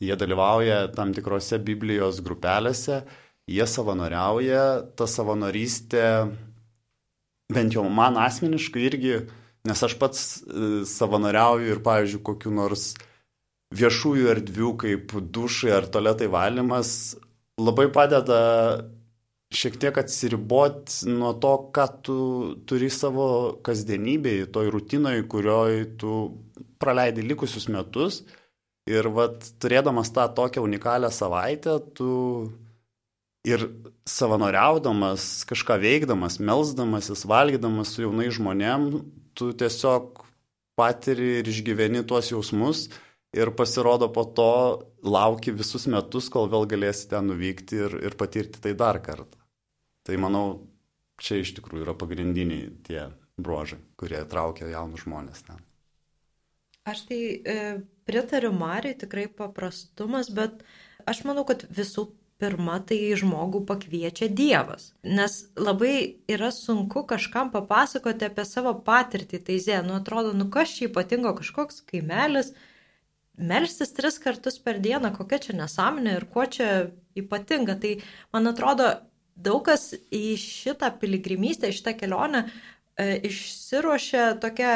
jie 0.00 0.16
dalyvauja 0.16 0.88
tam 0.96 1.12
tikrose 1.16 1.60
Biblijos 1.62 2.20
grupelėse, 2.24 3.02
jie 3.48 3.66
savanoriauja, 3.68 4.64
ta 4.96 5.06
savanorystė, 5.08 6.04
bent 7.52 7.76
jau 7.76 7.84
man 7.88 8.18
asmeniškai 8.20 8.86
irgi, 8.88 9.16
nes 9.68 9.82
aš 9.86 9.96
pats 10.00 10.22
e, 10.40 10.84
savanoriauju 10.88 11.72
ir, 11.72 11.82
pavyzdžiui, 11.84 12.24
kokiu 12.24 12.52
nors 12.56 12.92
viešųjų 13.74 14.30
erdvių 14.34 14.72
kaip 14.80 15.14
dušai 15.34 15.72
ar 15.78 15.88
toletai 15.92 16.28
valymas, 16.32 17.16
labai 17.60 17.88
padeda 17.92 18.40
šiek 19.54 19.78
tiek 19.80 19.98
atsiriboti 20.00 21.10
nuo 21.12 21.32
to, 21.40 21.54
ką 21.74 21.86
tu 22.06 22.16
turi 22.68 22.90
savo 22.92 23.26
kasdienybėje, 23.64 24.50
toj 24.54 24.72
rutinoje, 24.74 25.24
kurioje 25.30 25.86
tu 26.00 26.16
praleidi 26.82 27.24
likusius 27.24 27.68
metus. 27.72 28.24
Ir 28.90 29.08
vat, 29.16 29.46
turėdamas 29.62 30.10
tą 30.12 30.26
tokią 30.36 30.60
unikalią 30.66 31.08
savaitę, 31.14 31.78
tu 31.96 32.10
ir 33.48 33.64
savanoriaudamas, 34.08 35.44
kažką 35.48 35.78
veikdamas, 35.80 36.36
melzdamasis, 36.40 37.24
valgydamas 37.28 37.94
su 37.94 38.04
jaunai 38.04 38.28
žmonėm, 38.32 38.90
tu 39.36 39.52
tiesiog 39.56 40.24
patiri 40.76 41.38
ir 41.40 41.48
išgyveni 41.48 42.04
tuos 42.08 42.28
jausmus 42.32 42.88
ir 43.34 43.50
pasirodo 43.56 44.10
po 44.12 44.24
to 44.24 44.50
lauki 45.02 45.54
visus 45.54 45.88
metus, 45.90 46.28
kol 46.32 46.48
vėl 46.50 46.68
galėsi 46.70 47.08
ten 47.10 47.28
nuvykti 47.30 47.80
ir, 47.86 47.96
ir 48.08 48.18
patirti 48.18 48.62
tai 48.62 48.74
dar 48.78 49.00
kartą. 49.04 49.43
Tai 50.04 50.16
manau, 50.20 50.46
čia 51.20 51.40
iš 51.40 51.54
tikrųjų 51.58 51.86
yra 51.86 51.94
pagrindiniai 51.96 52.72
tie 52.86 53.06
bruožai, 53.40 53.80
kurie 54.00 54.20
traukia 54.30 54.68
jaunus 54.70 55.06
žmonės 55.06 55.46
ten. 55.46 55.62
Aš 56.84 57.06
tai 57.08 57.20
e, 57.32 57.60
pritariu 58.04 58.52
Mariai, 58.52 58.96
tikrai 59.00 59.24
paprastumas, 59.32 60.28
bet 60.28 60.60
aš 61.08 61.22
manau, 61.24 61.46
kad 61.48 61.64
visų 61.72 62.10
pirma, 62.42 62.76
tai 62.84 62.98
žmogų 63.16 63.62
pakviečia 63.68 64.28
Dievas. 64.28 64.90
Nes 65.06 65.38
labai 65.56 66.20
yra 66.30 66.50
sunku 66.52 67.04
kažkam 67.08 67.52
papasakoti 67.54 68.28
apie 68.28 68.44
savo 68.48 68.74
patirtį. 68.86 69.40
Tai 69.46 69.58
zė, 69.62 69.80
nu 69.86 69.96
atrodo, 69.96 70.34
nu 70.36 70.50
kas 70.52 70.74
čia 70.76 70.90
ypatingo, 70.90 71.32
kažkoks 71.38 71.80
kaimelis, 71.88 72.52
melstis 73.38 73.94
tris 73.96 74.20
kartus 74.22 74.60
per 74.62 74.82
dieną, 74.82 75.14
kokia 75.16 75.40
čia 75.46 75.56
nesąmonė 75.62 76.18
ir 76.18 76.28
kuo 76.30 76.44
čia 76.44 76.70
ypatinga. 77.18 77.78
Tai 77.80 77.96
man 78.34 78.50
atrodo, 78.50 78.90
daug 79.36 79.64
kas 79.66 79.92
į 80.14 80.36
šitą 80.40 80.92
piligrimystę, 81.00 81.70
į 81.70 81.78
šitą 81.78 81.94
kelionę 81.98 82.44
e, 82.46 83.18
išsiruošia 83.28 84.34
tokia 84.42 84.74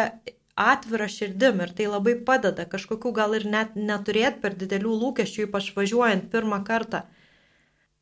atvira 0.58 1.06
širdim 1.08 1.62
ir 1.62 1.72
tai 1.78 1.86
labai 1.86 2.16
padeda 2.26 2.66
kažkokių 2.66 3.12
gal 3.14 3.36
ir 3.38 3.46
net 3.46 3.76
neturėti 3.78 4.42
per 4.42 4.56
didelių 4.58 4.96
lūkesčių, 5.04 5.46
ypač 5.46 5.70
važiuojant 5.76 6.26
pirmą 6.32 6.64
kartą. 6.66 7.04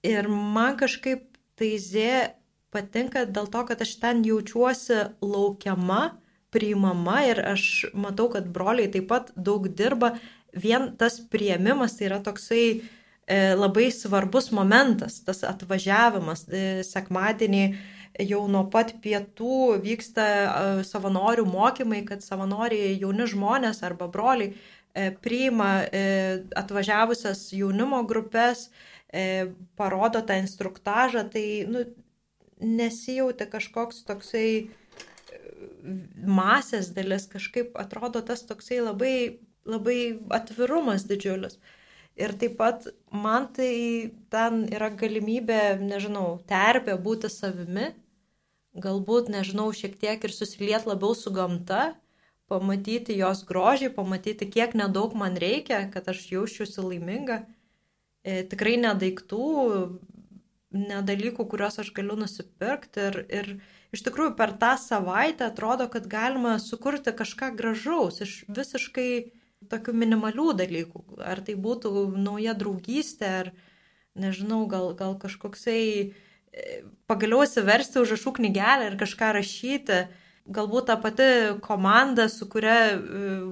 Ir 0.06 0.28
man 0.30 0.78
kažkaip 0.80 1.26
tai 1.58 1.74
zė 1.82 2.32
patinka 2.72 3.26
dėl 3.28 3.50
to, 3.52 3.64
kad 3.68 3.82
aš 3.84 3.96
ten 4.00 4.24
jaučiuosi 4.24 5.02
laukiama, 5.24 6.16
priimama 6.52 7.20
ir 7.28 7.42
aš 7.52 7.90
matau, 7.92 8.30
kad 8.32 8.48
broliai 8.52 8.88
taip 8.92 9.08
pat 9.12 9.32
daug 9.36 9.68
dirba. 9.68 10.14
Vien 10.56 10.94
tas 10.96 11.18
prieimimas 11.20 11.98
tai 11.98 12.08
yra 12.08 12.22
toksai 12.24 12.64
e, 12.72 12.80
labai 13.26 13.88
svarbus 13.90 14.52
momentas, 14.54 15.18
tas 15.26 15.42
atvažiavimas 15.42 16.44
e, 16.46 16.64
sekmadienį 16.86 17.64
jau 18.24 18.46
nuo 18.48 18.64
pat 18.70 18.94
pietų 19.02 19.76
vyksta 19.84 20.26
savanorių 20.86 21.44
mokymai, 21.48 22.02
kad 22.08 22.24
savanoriai 22.24 22.94
jauni 23.00 23.26
žmonės 23.28 23.82
arba 23.86 24.08
broliai 24.12 24.52
e, 24.52 25.10
priima 25.22 25.84
e, 25.84 26.02
atvažiavusias 26.56 27.48
jaunimo 27.56 28.02
grupės, 28.08 28.70
e, 29.12 29.52
parodo 29.76 30.22
tą 30.24 30.38
instruktažą, 30.40 31.26
tai 31.32 31.46
nu, 31.68 31.84
nesijauti 32.60 33.48
kažkoks 33.52 34.04
toksai 34.08 34.48
masės 36.26 36.90
dalis, 36.96 37.28
kažkaip 37.30 37.76
atrodo 37.78 38.22
tas 38.24 38.42
toksai 38.48 38.80
labai, 38.82 39.16
labai 39.68 40.16
atvirumas 40.34 41.04
didžiulis. 41.08 41.60
Ir 42.16 42.32
taip 42.40 42.56
pat 42.56 42.86
man 43.12 43.50
tai 43.52 44.10
ten 44.32 44.64
yra 44.72 44.88
galimybė, 44.88 45.76
nežinau, 45.84 46.38
terpė 46.48 46.96
būti 46.96 47.28
savimi, 47.28 47.90
galbūt, 48.76 49.28
nežinau, 49.32 49.68
šiek 49.76 49.98
tiek 50.00 50.24
ir 50.24 50.32
susiliet 50.32 50.88
labiau 50.88 51.12
su 51.16 51.32
gamta, 51.32 51.94
pamatyti 52.48 53.16
jos 53.18 53.42
grožį, 53.48 53.90
pamatyti, 53.96 54.48
kiek 54.48 54.76
nedaug 54.78 55.16
man 55.18 55.36
reikia, 55.36 55.84
kad 55.92 56.08
aš 56.08 56.24
jausčiausi 56.30 56.84
laiminga. 56.84 57.42
E, 58.26 58.42
tikrai 58.48 58.76
nedaiktų, 58.80 59.46
nedalykų, 60.76 61.46
kuriuos 61.50 61.80
aš 61.82 61.92
galiu 61.96 62.16
nusipirkti. 62.20 63.08
Ir, 63.10 63.18
ir 63.28 63.50
iš 63.96 64.04
tikrųjų 64.06 64.36
per 64.38 64.54
tą 64.60 64.74
savaitę 64.80 65.50
atrodo, 65.50 65.88
kad 65.92 66.08
galima 66.10 66.56
sukurti 66.62 67.14
kažką 67.16 67.52
gražaus 67.58 68.22
iš 68.24 68.38
visiškai 68.48 69.10
tokių 69.70 69.94
minimalių 69.96 70.52
dalykų. 70.60 71.02
Ar 71.24 71.40
tai 71.44 71.56
būtų 71.58 71.92
nauja 72.16 72.54
draugystė, 72.58 73.32
ar 73.40 73.50
nežinau, 74.16 74.64
gal, 74.70 74.92
gal 74.98 75.16
kažkoksai 75.20 76.14
pagaliau 77.10 77.44
įsiversti 77.44 78.00
užrašų 78.00 78.36
knygelę 78.38 78.90
ir 78.90 78.96
kažką 79.00 79.32
rašyti. 79.36 80.06
Galbūt 80.46 80.86
ta 80.86 80.94
pati 81.02 81.26
komanda, 81.64 82.28
su 82.30 82.46
kuria 82.46 82.76
e, 82.94 82.98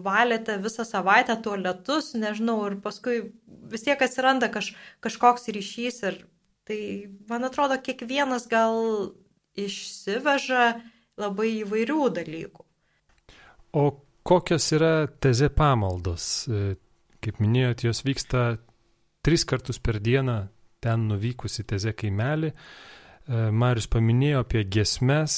valėte 0.05 0.61
visą 0.63 0.85
savaitę 0.87 1.35
tualetus, 1.43 2.13
nežinau, 2.15 2.61
ir 2.69 2.77
paskui 2.85 3.17
vis 3.73 3.83
tiek 3.83 3.99
atsiranda 3.99 4.47
kaž, 4.55 4.71
kažkoks 5.03 5.51
ryšys. 5.57 5.99
Ir 6.07 6.21
tai, 6.71 6.79
man 7.27 7.49
atrodo, 7.51 7.81
kiekvienas 7.83 8.47
gal 8.47 9.11
išsiveža 9.59 10.69
labai 11.19 11.51
įvairių 11.65 12.07
dalykų. 12.15 12.63
O 13.75 13.85
kokios 14.25 14.71
yra 14.77 15.07
teze 15.21 15.51
pamaldos? 15.53 16.49
E, 16.49 16.75
kaip 17.25 17.41
minėjot, 17.41 17.87
jos 17.87 18.03
vyksta 18.05 18.57
tris 19.25 19.47
kartus 19.49 19.81
per 19.81 20.01
dieną 20.05 20.43
ten 20.85 21.07
nuvykusi 21.09 21.65
teze 21.69 21.95
kaimelį. 21.97 22.53
E, 22.53 23.47
Marius 23.53 23.89
paminėjo 23.93 24.45
apie 24.45 24.65
gesmes, 24.69 25.37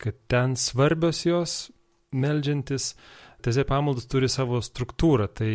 kad 0.00 0.16
ten 0.30 0.56
svarbios 0.60 1.24
jos 1.26 1.58
melžiantis. 2.16 2.94
Teze 3.44 3.66
pamaldos 3.68 4.08
turi 4.10 4.28
savo 4.32 4.62
struktūrą, 4.64 5.28
tai 5.36 5.52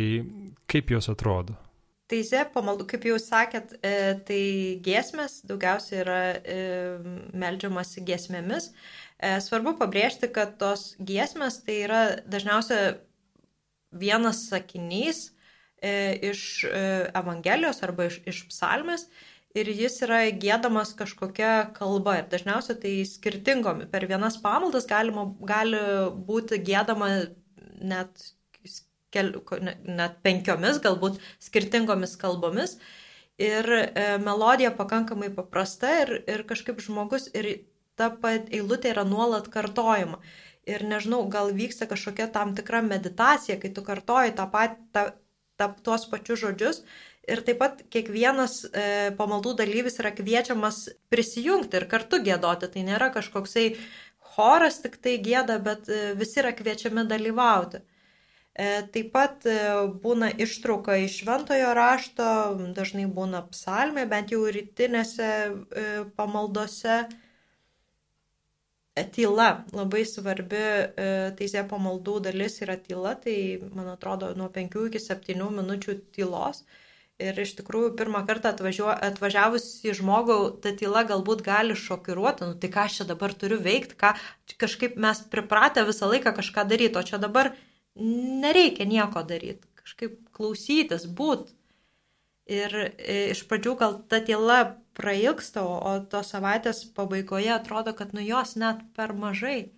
kaip 0.70 0.94
jos 0.94 1.10
atrodo? 1.12 1.58
Teise 2.12 2.42
pamaldų, 2.52 2.84
kaip 2.90 3.06
jau 3.08 3.16
sakėt, 3.20 3.76
e, 3.80 3.92
tai 4.28 4.42
giesmės 4.84 5.38
daugiausiai 5.48 6.00
yra 6.02 6.18
e, 6.36 6.56
melžiamasi 7.40 8.04
giesmėmis. 8.04 8.68
Svarbu 9.22 9.76
pabrėžti, 9.78 10.26
kad 10.34 10.56
tos 10.58 10.96
giesmės 10.98 11.60
tai 11.62 11.76
yra 11.84 12.00
dažniausiai 12.26 12.96
vienas 13.94 14.48
sakinys 14.48 15.28
iš 15.82 16.64
Evangelijos 17.14 17.82
arba 17.86 18.08
iš, 18.08 18.18
iš 18.26 18.40
psalmės 18.50 19.06
ir 19.54 19.68
jis 19.68 20.00
yra 20.06 20.24
gėdamas 20.42 20.94
kažkokia 20.98 21.72
kalba. 21.76 22.18
Ir 22.20 22.28
dažniausiai 22.32 22.78
tai 22.82 22.92
skirtingomis. 23.08 23.90
Per 23.92 24.06
vienas 24.10 24.38
pamaldas 24.42 24.88
galima, 24.90 25.26
gali 25.48 25.80
būti 26.28 26.60
gėdama 26.64 27.10
net, 27.82 28.26
net 29.12 30.18
penkiomis, 30.24 30.80
galbūt 30.82 31.20
skirtingomis 31.42 32.16
kalbomis. 32.20 32.78
Ir 33.42 33.66
e, 33.72 34.06
melodija 34.22 34.70
pakankamai 34.76 35.30
paprasta 35.34 35.90
ir, 36.02 36.18
ir 36.28 36.44
kažkaip 36.48 36.80
žmogus 36.84 37.30
ir 37.32 37.48
ta 37.98 38.10
pat 38.22 38.50
eilutė 38.54 38.92
yra 38.94 39.04
nuolat 39.08 39.48
kartojama. 39.52 40.20
Ir 40.68 40.84
nežinau, 40.86 41.24
gal 41.30 41.50
vyksta 41.54 41.88
kažkokia 41.90 42.28
tam 42.30 42.54
tikra 42.54 42.84
meditacija, 42.86 43.58
kai 43.58 43.72
tu 43.74 43.82
kartoji 43.82 44.36
tą 44.38 44.46
pat, 44.52 44.76
tą, 44.94 45.08
tą, 45.58 45.72
tuos 45.82 46.06
pačius 46.10 46.44
žodžius 46.44 46.84
Ir 47.30 47.38
taip 47.46 47.60
pat 47.62 47.82
kiekvienas 47.94 48.54
e, 48.66 48.84
pamaldų 49.14 49.52
dalyvis 49.60 50.00
yra 50.02 50.10
kviečiamas 50.14 50.88
prisijungti 51.12 51.78
ir 51.78 51.86
kartu 51.90 52.18
gėdoti. 52.26 52.66
Tai 52.72 52.82
nėra 52.88 53.12
kažkoksai 53.14 53.66
choras 54.34 54.80
tik 54.82 54.96
tai 55.04 55.20
gėda, 55.22 55.60
bet 55.62 55.86
e, 55.86 56.00
visi 56.18 56.40
yra 56.42 56.50
kviečiami 56.58 57.04
dalyvauti. 57.06 57.78
E, 58.58 58.66
taip 58.96 59.12
pat 59.14 59.46
e, 59.46 59.54
būna 60.02 60.32
ištrauka 60.34 60.98
iš 61.04 61.20
šventojo 61.22 61.70
rašto, 61.78 62.26
dažnai 62.74 63.06
būna 63.06 63.44
psalmė, 63.52 64.08
bent 64.10 64.34
jau 64.34 64.42
rytinėse 64.42 65.30
e, 65.30 65.86
pamaldose. 66.18 67.04
Tyla, 68.92 69.64
labai 69.72 70.02
svarbi 70.04 70.58
e, 70.60 71.04
teisė 71.38 71.62
pamaldų 71.64 72.18
dalis 72.26 72.58
yra 72.60 72.74
tyla, 72.76 73.14
tai 73.16 73.34
man 73.72 73.86
atrodo 73.88 74.34
nuo 74.36 74.50
5 74.52 74.76
iki 74.90 75.00
7 75.00 75.46
minučių 75.56 75.94
tylos. 76.12 76.60
Ir 77.22 77.38
iš 77.40 77.54
tikrųjų 77.56 77.94
pirmą 77.96 78.20
kartą 78.28 78.52
atvažiavus 78.52 79.64
į 79.88 79.94
žmogų, 79.96 80.36
ta 80.60 80.74
tyla 80.76 81.06
galbūt 81.08 81.40
gali 81.46 81.76
šokiruoti, 81.78 82.50
nu 82.50 82.58
tai 82.60 82.68
ką 82.74 82.84
aš 82.84 82.98
čia 82.98 83.08
dabar 83.08 83.32
turiu 83.32 83.62
veikti, 83.64 83.96
ką 83.96 84.12
kažkaip 84.60 85.00
mes 85.00 85.24
pripratę 85.32 85.86
visą 85.88 86.10
laiką 86.12 86.34
kažką 86.36 86.66
daryti, 86.68 86.98
o 87.00 87.06
čia 87.06 87.20
dabar 87.22 87.54
nereikia 87.96 88.84
nieko 88.88 89.24
daryti, 89.24 89.64
kažkaip 89.80 90.20
klausytis, 90.36 91.08
būt. 91.08 91.48
Ir 92.52 92.76
e, 92.76 93.30
iš 93.32 93.46
pradžių 93.48 93.76
gal 93.80 94.00
ta 94.10 94.20
tyla 94.20 94.81
prailgsta, 94.98 95.62
o 95.64 95.96
tos 96.12 96.32
savaitės 96.34 96.84
pabaigoje 96.96 97.52
atrodo, 97.54 97.94
kad 97.96 98.12
nu 98.16 98.24
jos 98.24 98.56
net 98.60 98.82
per 98.96 99.14
mažai. 99.16 99.72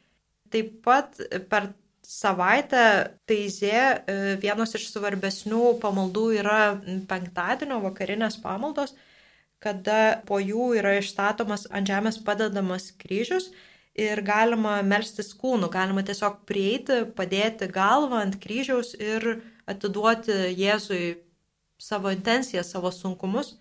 Taip 0.51 0.81
pat 0.85 1.19
per 1.51 1.73
savaitę 2.05 2.85
Teizė 3.29 3.75
e, 3.75 4.17
vienos 4.43 4.75
iš 4.77 4.91
svarbesnių 4.93 5.79
pamaldų 5.83 6.25
yra 6.39 6.59
penktadienio 7.09 7.81
vakarinės 7.85 8.37
pamaldos, 8.43 8.95
kada 9.65 10.21
po 10.29 10.39
jų 10.43 10.75
yra 10.81 10.99
išstatomas 11.01 11.67
ant 11.73 11.89
žemės 11.89 12.21
padedamas 12.25 12.91
kryžius 13.01 13.49
ir 13.97 14.21
galima 14.27 14.81
melstis 14.85 15.33
kūnu, 15.39 15.71
galima 15.73 16.05
tiesiog 16.05 16.43
prieiti, 16.49 17.05
padėti 17.17 17.71
galvą 17.73 18.21
ant 18.27 18.37
kryžiaus 18.43 18.93
ir 18.99 19.39
atiduoti 19.71 20.35
Jėzui 20.59 21.05
savo 21.81 22.13
intenciją, 22.13 22.63
savo 22.67 22.91
sunkumus, 22.93 23.55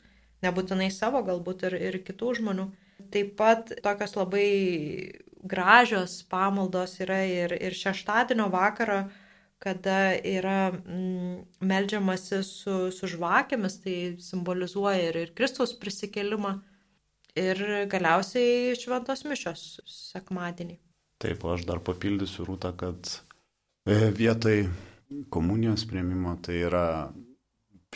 nebūtinai 0.43 0.89
savo, 0.93 1.23
galbūt 1.25 1.67
ir, 1.69 1.77
ir 1.89 1.99
kitų 2.05 2.37
žmonių. 2.39 2.67
Taip 3.13 3.35
pat 3.39 3.73
tokios 3.83 4.15
labai 4.17 4.47
gražios 5.43 6.21
pamaldos 6.31 6.97
yra 7.03 7.23
ir, 7.27 7.53
ir 7.57 7.75
šeštadienio 7.75 8.47
vakarą, 8.53 9.03
kada 9.63 10.15
yra 10.27 10.73
mm, 10.73 11.35
melžiamasi 11.63 12.41
su, 12.43 12.77
su 12.91 13.09
žvakėmis, 13.13 13.79
tai 13.83 13.97
simbolizuoja 14.23 15.09
ir, 15.09 15.19
ir 15.23 15.35
Kristaus 15.35 15.75
prisikelimą, 15.79 16.57
ir 17.39 17.61
galiausiai 17.91 18.75
šventos 18.79 19.23
mišios 19.27 19.67
sekmadienį. 19.87 20.79
Taip, 21.23 21.45
aš 21.47 21.63
dar 21.69 21.79
papildysiu 21.83 22.43
rūtą, 22.47 22.73
kad 22.75 23.13
e, 23.87 24.11
vietoj 24.11 24.65
komunijos 25.31 25.85
prieimimo 25.87 26.35
tai 26.43 26.59
yra 26.67 26.85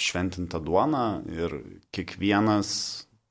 šventinta 0.04 0.60
duona 0.64 1.22
ir 1.32 1.60
kiekvienas 1.96 2.70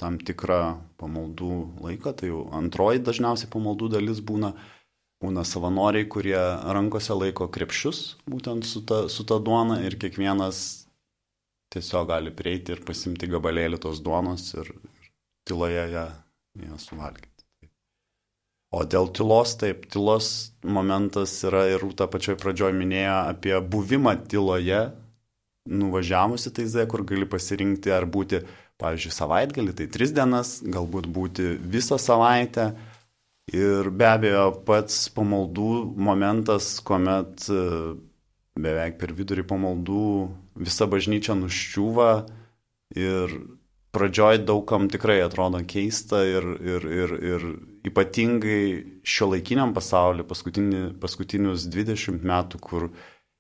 tam 0.01 0.19
tikrą 0.21 0.77
pamaldų 1.01 1.53
laiką, 1.85 2.13
tai 2.19 2.29
jau 2.29 2.47
antroji 2.57 3.01
dažniausiai 3.05 3.49
pamaldų 3.53 3.95
dalis 3.97 4.21
būna 4.21 4.53
būna 5.23 5.47
savanoriai, 5.49 6.07
kurie 6.13 6.37
rankose 6.77 7.15
laiko 7.17 7.49
krepšius, 7.53 8.19
būtent 8.29 8.67
su 8.69 8.83
ta, 8.85 9.07
su 9.09 9.25
ta 9.25 9.39
duona 9.41 9.81
ir 9.87 9.97
kiekvienas 10.01 10.59
tiesiog 11.73 12.11
gali 12.11 12.33
prieiti 12.37 12.75
ir 12.75 12.85
pasimti 12.87 13.29
gabalėlį 13.31 13.81
tos 13.83 14.03
duonos 14.05 14.53
ir, 14.61 14.69
ir 14.71 15.09
tyloje 15.49 15.87
ją, 15.95 16.05
ją 16.67 16.79
suvalgyti. 16.83 17.33
O 18.77 18.83
dėl 18.85 19.09
tylos, 19.15 19.55
taip, 19.57 19.87
tylos 19.93 20.53
momentas 20.67 21.33
yra 21.47 21.65
ir 21.71 21.81
rūta 21.81 22.09
pačioj 22.13 22.37
pradžioj 22.43 22.75
minėjo 22.77 23.19
apie 23.31 23.55
buvimą 23.73 24.17
tyloje, 24.29 24.81
nuvažiavusi 25.67 26.53
tai 26.55 26.67
Z, 26.71 26.87
kur 26.91 27.05
gali 27.07 27.29
pasirinkti 27.29 27.93
ar 27.95 28.09
būti, 28.09 28.43
pavyzdžiui, 28.81 29.15
savaitgalį, 29.15 29.75
tai 29.77 29.87
tris 29.93 30.13
dienas, 30.17 30.59
galbūt 30.63 31.09
būti 31.13 31.55
visą 31.63 31.99
savaitę, 32.01 32.73
Ir 33.55 33.93
be 33.95 34.07
abejo, 34.11 34.49
pats 34.67 35.05
pamaldų 35.15 35.95
momentas, 36.03 36.81
kuomet 36.83 37.45
e, 37.47 37.59
beveik 38.59 38.97
per 38.99 39.13
vidurį 39.15 39.45
pamaldų 39.47 40.07
visa 40.59 40.89
bažnyčia 40.91 41.37
nuščiūva 41.39 42.09
ir 42.99 43.37
pradžioj 43.95 44.41
daugam 44.49 44.89
tikrai 44.91 45.21
atrodo 45.23 45.61
keista 45.63 46.25
ir, 46.27 46.49
ir, 46.59 46.89
ir, 46.91 47.15
ir 47.23 47.47
ypatingai 47.87 48.65
šio 49.07 49.31
laikiniam 49.31 49.71
pasauliu 49.77 50.27
paskutinius 50.27 51.69
20 51.71 52.27
metų, 52.27 52.59
kur 52.59 52.91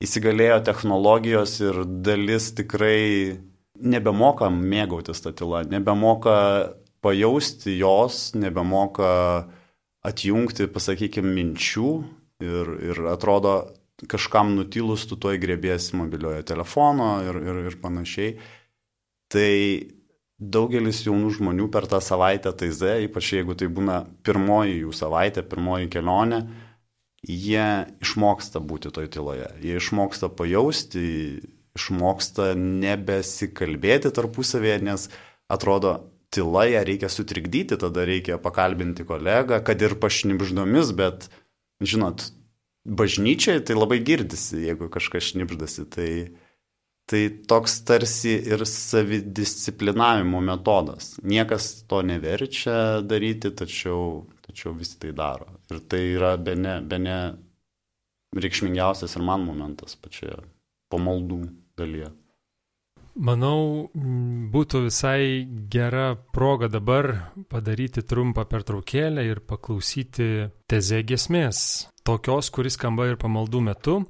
įsigalėjo 0.04 0.60
technologijos 0.66 1.58
ir 1.64 1.84
dalis 2.04 2.50
tikrai 2.56 3.38
nebemoka 3.76 4.50
mėgautis 4.52 5.22
tą 5.24 5.32
tylą, 5.36 5.64
nebemoka 5.70 6.36
pajausti 7.04 7.76
jos, 7.78 8.34
nebemoka 8.36 9.10
atjungti, 10.06 10.68
pasakykime, 10.72 11.32
minčių 11.36 11.90
ir, 12.44 12.72
ir 12.90 13.02
atrodo, 13.10 13.56
kažkam 14.10 14.54
nutilus 14.58 15.06
tu 15.08 15.16
toj 15.20 15.38
grėbėsi 15.40 15.96
mobiliojo 15.96 16.44
telefono 16.46 17.10
ir, 17.24 17.40
ir, 17.40 17.60
ir 17.70 17.78
panašiai. 17.82 18.36
Tai 19.32 19.52
daugelis 20.36 21.00
jaunų 21.06 21.32
žmonių 21.38 21.70
per 21.72 21.88
tą 21.90 22.00
savaitę 22.04 22.52
TZ, 22.52 23.00
ypač 23.08 23.32
jeigu 23.38 23.56
tai 23.58 23.70
būna 23.72 24.02
pirmoji 24.26 24.82
jų 24.82 24.92
savaitė, 24.94 25.42
pirmoji 25.48 25.88
kelionė, 25.92 26.42
jie 27.26 27.68
išmoksta 28.02 28.62
būti 28.62 28.92
toj 28.94 29.10
tyloje. 29.12 29.50
Jie 29.62 29.78
išmoksta 29.80 30.30
pajausti, 30.32 31.06
išmoksta 31.76 32.54
nebesikalbėti 32.56 34.12
tarpusavėje, 34.14 34.78
nes 34.86 35.08
atrodo, 35.52 35.98
tyla 36.32 36.66
ją 36.70 36.82
reikia 36.86 37.10
sutrikdyti, 37.12 37.78
tada 37.80 38.06
reikia 38.08 38.40
pakalbinti 38.42 39.06
kolegą, 39.06 39.60
kad 39.64 39.82
ir 39.82 39.96
pašnipždomis, 40.00 40.92
bet, 40.96 41.28
žinot, 41.80 42.30
bažnyčiai 42.86 43.62
tai 43.66 43.76
labai 43.78 44.00
girdisi, 44.04 44.64
jeigu 44.66 44.90
kažkas 44.92 45.32
šnipždasi. 45.32 45.86
Tai, 45.92 46.10
tai 47.10 47.22
toks 47.50 47.80
tarsi 47.86 48.36
ir 48.38 48.66
savidisciplinavimo 48.68 50.42
metodas. 50.44 51.16
Niekas 51.22 51.86
to 51.90 52.02
neverčia 52.06 53.02
daryti, 53.06 53.52
tačiau, 53.54 54.26
tačiau 54.46 54.74
visi 54.76 54.98
tai 55.02 55.12
daro. 55.16 55.48
Ir 55.70 55.82
tai 55.90 56.02
yra 56.14 56.36
bene, 56.38 56.78
bene 56.82 57.16
reikšmingiausias 58.36 59.16
ir 59.16 59.24
man 59.26 59.44
momentas 59.46 59.96
pačioje 60.00 60.38
pamaldų 60.92 61.40
dalyje. 61.78 62.12
Manau, 63.16 63.88
būtų 64.52 64.82
visai 64.90 65.46
gera 65.72 66.10
proga 66.36 66.68
dabar 66.68 67.32
padaryti 67.48 68.04
trumpą 68.04 68.44
pertraukėlę 68.50 69.24
ir 69.24 69.40
paklausyti 69.40 70.50
teze 70.68 71.00
gesmės, 71.08 71.88
tokios, 72.04 72.52
kuris 72.52 72.76
skamba 72.76 73.08
ir 73.08 73.16
pamaldų 73.16 73.64
metu. 73.70 74.02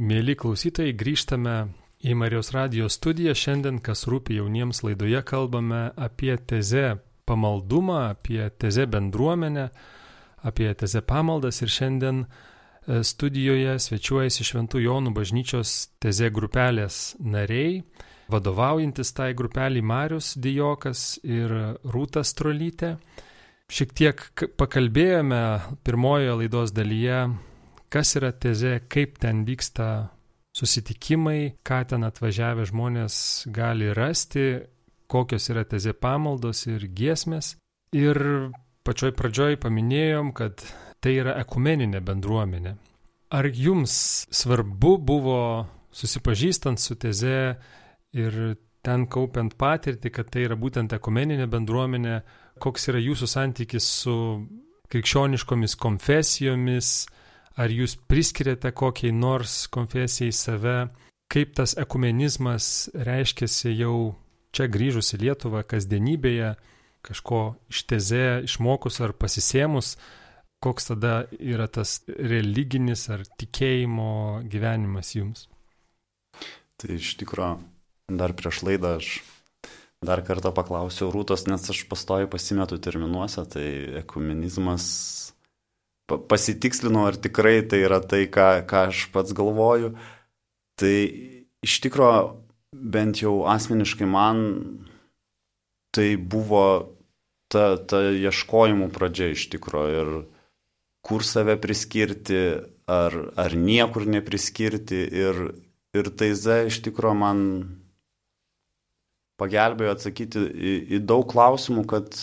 Mėly 0.06 0.34
klausytojai, 0.38 0.92
grįžtame 0.92 1.56
į 2.04 2.16
Marijos 2.18 2.52
radijos 2.54 2.98
studiją. 2.98 3.34
Šiandien, 3.36 3.80
kas 3.84 4.06
rūpi 4.10 4.36
jauniems 4.40 4.82
laidoje, 4.84 5.22
kalbame 5.26 5.90
apie 5.96 6.36
tezę 6.36 6.98
pamaldumą, 7.26 8.00
apie 8.12 8.50
tezę 8.50 8.86
bendruomenę, 8.86 9.68
apie 10.46 10.74
tezę 10.74 11.02
pamaldas 11.02 11.62
ir 11.62 11.72
šiandien 11.72 12.24
e, 12.24 13.00
studijoje 13.04 13.78
svečiuojasi 13.82 14.46
Šventų 14.46 14.84
Jonų 14.84 15.14
bažnyčios 15.16 15.74
tezė 16.02 16.30
grupelės 16.34 17.16
nariai, 17.18 17.80
vadovaujantis 18.32 19.12
tai 19.16 19.32
grupeliai 19.38 19.82
Marius 19.82 20.34
Dijokas 20.36 21.16
ir 21.24 21.52
Rūtas 21.86 22.34
Trolytė. 22.38 22.96
Šiek 23.66 23.90
tiek 23.98 24.22
pakalbėjome 24.58 25.42
pirmojoje 25.82 26.40
laidos 26.42 26.74
dalyje 26.74 27.24
kas 27.92 28.16
yra 28.18 28.32
tezė, 28.34 28.80
kaip 28.90 29.16
ten 29.22 29.44
vyksta 29.46 30.10
susitikimai, 30.56 31.56
ką 31.66 31.82
ten 31.92 32.06
atvažiavę 32.06 32.64
žmonės 32.70 33.16
gali 33.52 33.92
rasti, 33.96 34.46
kokios 35.10 35.50
yra 35.52 35.66
tezė 35.68 35.92
pamaldos 35.92 36.64
ir 36.70 36.88
giesmės. 36.96 37.54
Ir 37.96 38.18
pačioj 38.86 39.12
pradžioj 39.18 39.58
paminėjom, 39.62 40.32
kad 40.36 40.64
tai 41.00 41.18
yra 41.20 41.36
ekumeninė 41.42 42.00
bendruomenė. 42.04 42.76
Ar 43.36 43.48
jums 43.50 44.26
svarbu 44.34 44.96
buvo 45.02 45.40
susipažįstant 45.96 46.80
su 46.80 46.96
teze 47.00 47.56
ir 48.16 48.56
ten 48.86 49.06
kaupiant 49.10 49.56
patirtį, 49.58 50.12
kad 50.14 50.30
tai 50.30 50.46
yra 50.46 50.56
būtent 50.58 50.94
ekumeninė 50.94 51.48
bendruomenė, 51.50 52.20
koks 52.62 52.88
yra 52.92 53.02
jūsų 53.02 53.28
santykis 53.28 53.88
su 54.02 54.16
krikščioniškomis 54.92 55.74
konfesijomis, 55.82 56.92
Ar 57.56 57.72
jūs 57.72 57.96
priskiriate 57.96 58.68
kokiai 58.76 59.14
nors 59.16 59.64
konfesijai 59.72 60.34
save, 60.36 60.76
kaip 61.32 61.54
tas 61.56 61.72
ekumenizmas 61.80 62.90
reiškiasi 62.92 63.72
jau 63.72 64.14
čia 64.52 64.68
grįžus 64.72 65.14
į 65.16 65.22
Lietuvą 65.24 65.62
kasdienybėje, 65.68 66.54
kažko 67.06 67.40
išteze, 67.72 68.42
išmokus 68.44 69.00
ar 69.04 69.14
pasisėmus, 69.16 69.94
koks 70.60 70.90
tada 70.90 71.14
yra 71.38 71.68
tas 71.68 72.00
religinis 72.08 73.06
ar 73.12 73.24
tikėjimo 73.38 74.42
gyvenimas 74.50 75.14
jums? 75.16 75.46
Tai 76.76 76.92
iš 76.98 77.14
tikrųjų, 77.20 77.56
dar 78.20 78.34
prieš 78.36 78.62
laidą 78.66 78.96
aš 79.00 79.14
dar 80.04 80.20
kartą 80.26 80.52
paklausiau 80.54 81.08
Rūtos, 81.14 81.46
nes 81.48 81.70
aš 81.72 81.86
pastoju 81.88 82.28
pasimetu 82.32 82.78
terminuose, 82.82 83.46
tai 83.48 83.66
ekumenizmas 84.02 84.86
pasitikslinau, 86.06 87.06
ar 87.10 87.18
tikrai 87.18 87.60
tai 87.66 87.82
yra 87.86 88.00
tai, 88.00 88.26
ką, 88.30 88.66
ką 88.68 88.86
aš 88.90 89.06
pats 89.14 89.34
galvoju. 89.36 89.94
Tai 90.78 90.96
iš 91.66 91.78
tikrųjų, 91.86 92.20
bent 92.76 93.22
jau 93.22 93.40
asmeniškai 93.50 94.06
man, 94.08 94.44
tai 95.96 96.14
buvo 96.20 96.66
ta, 97.52 97.76
ta 97.80 98.02
ieškojimų 98.12 98.90
pradžia 98.94 99.32
iš 99.34 99.48
tikrųjų 99.54 100.00
ir 100.02 100.12
kur 101.06 101.24
save 101.24 101.56
priskirti, 101.62 102.42
ar, 102.90 103.14
ar 103.38 103.56
niekur 103.56 104.06
nepriskirti. 104.10 105.02
Ir, 105.14 105.42
ir 105.96 106.10
taiza 106.18 106.64
iš 106.66 106.82
tikrųjų 106.86 107.18
man 107.22 107.40
pagelbėjo 109.40 109.94
atsakyti 109.96 110.42
į, 110.42 110.74
į 110.96 111.00
daug 111.06 111.26
klausimų, 111.30 111.86
kad 111.90 112.18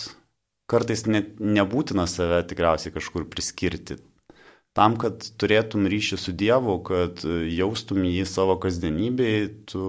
kartais 0.70 1.04
net 1.06 1.38
nebūtina 1.40 2.06
save 2.10 2.42
tikriausiai 2.48 2.94
kažkur 2.94 3.26
priskirti. 3.30 3.98
Tam, 4.74 4.96
kad 4.98 5.22
turėtum 5.38 5.86
ryšį 5.90 6.18
su 6.18 6.32
Dievu, 6.34 6.80
kad 6.86 7.22
jaustum 7.22 8.02
jį 8.08 8.24
savo 8.26 8.56
kasdienybėje, 8.62 9.50
tu, 9.70 9.84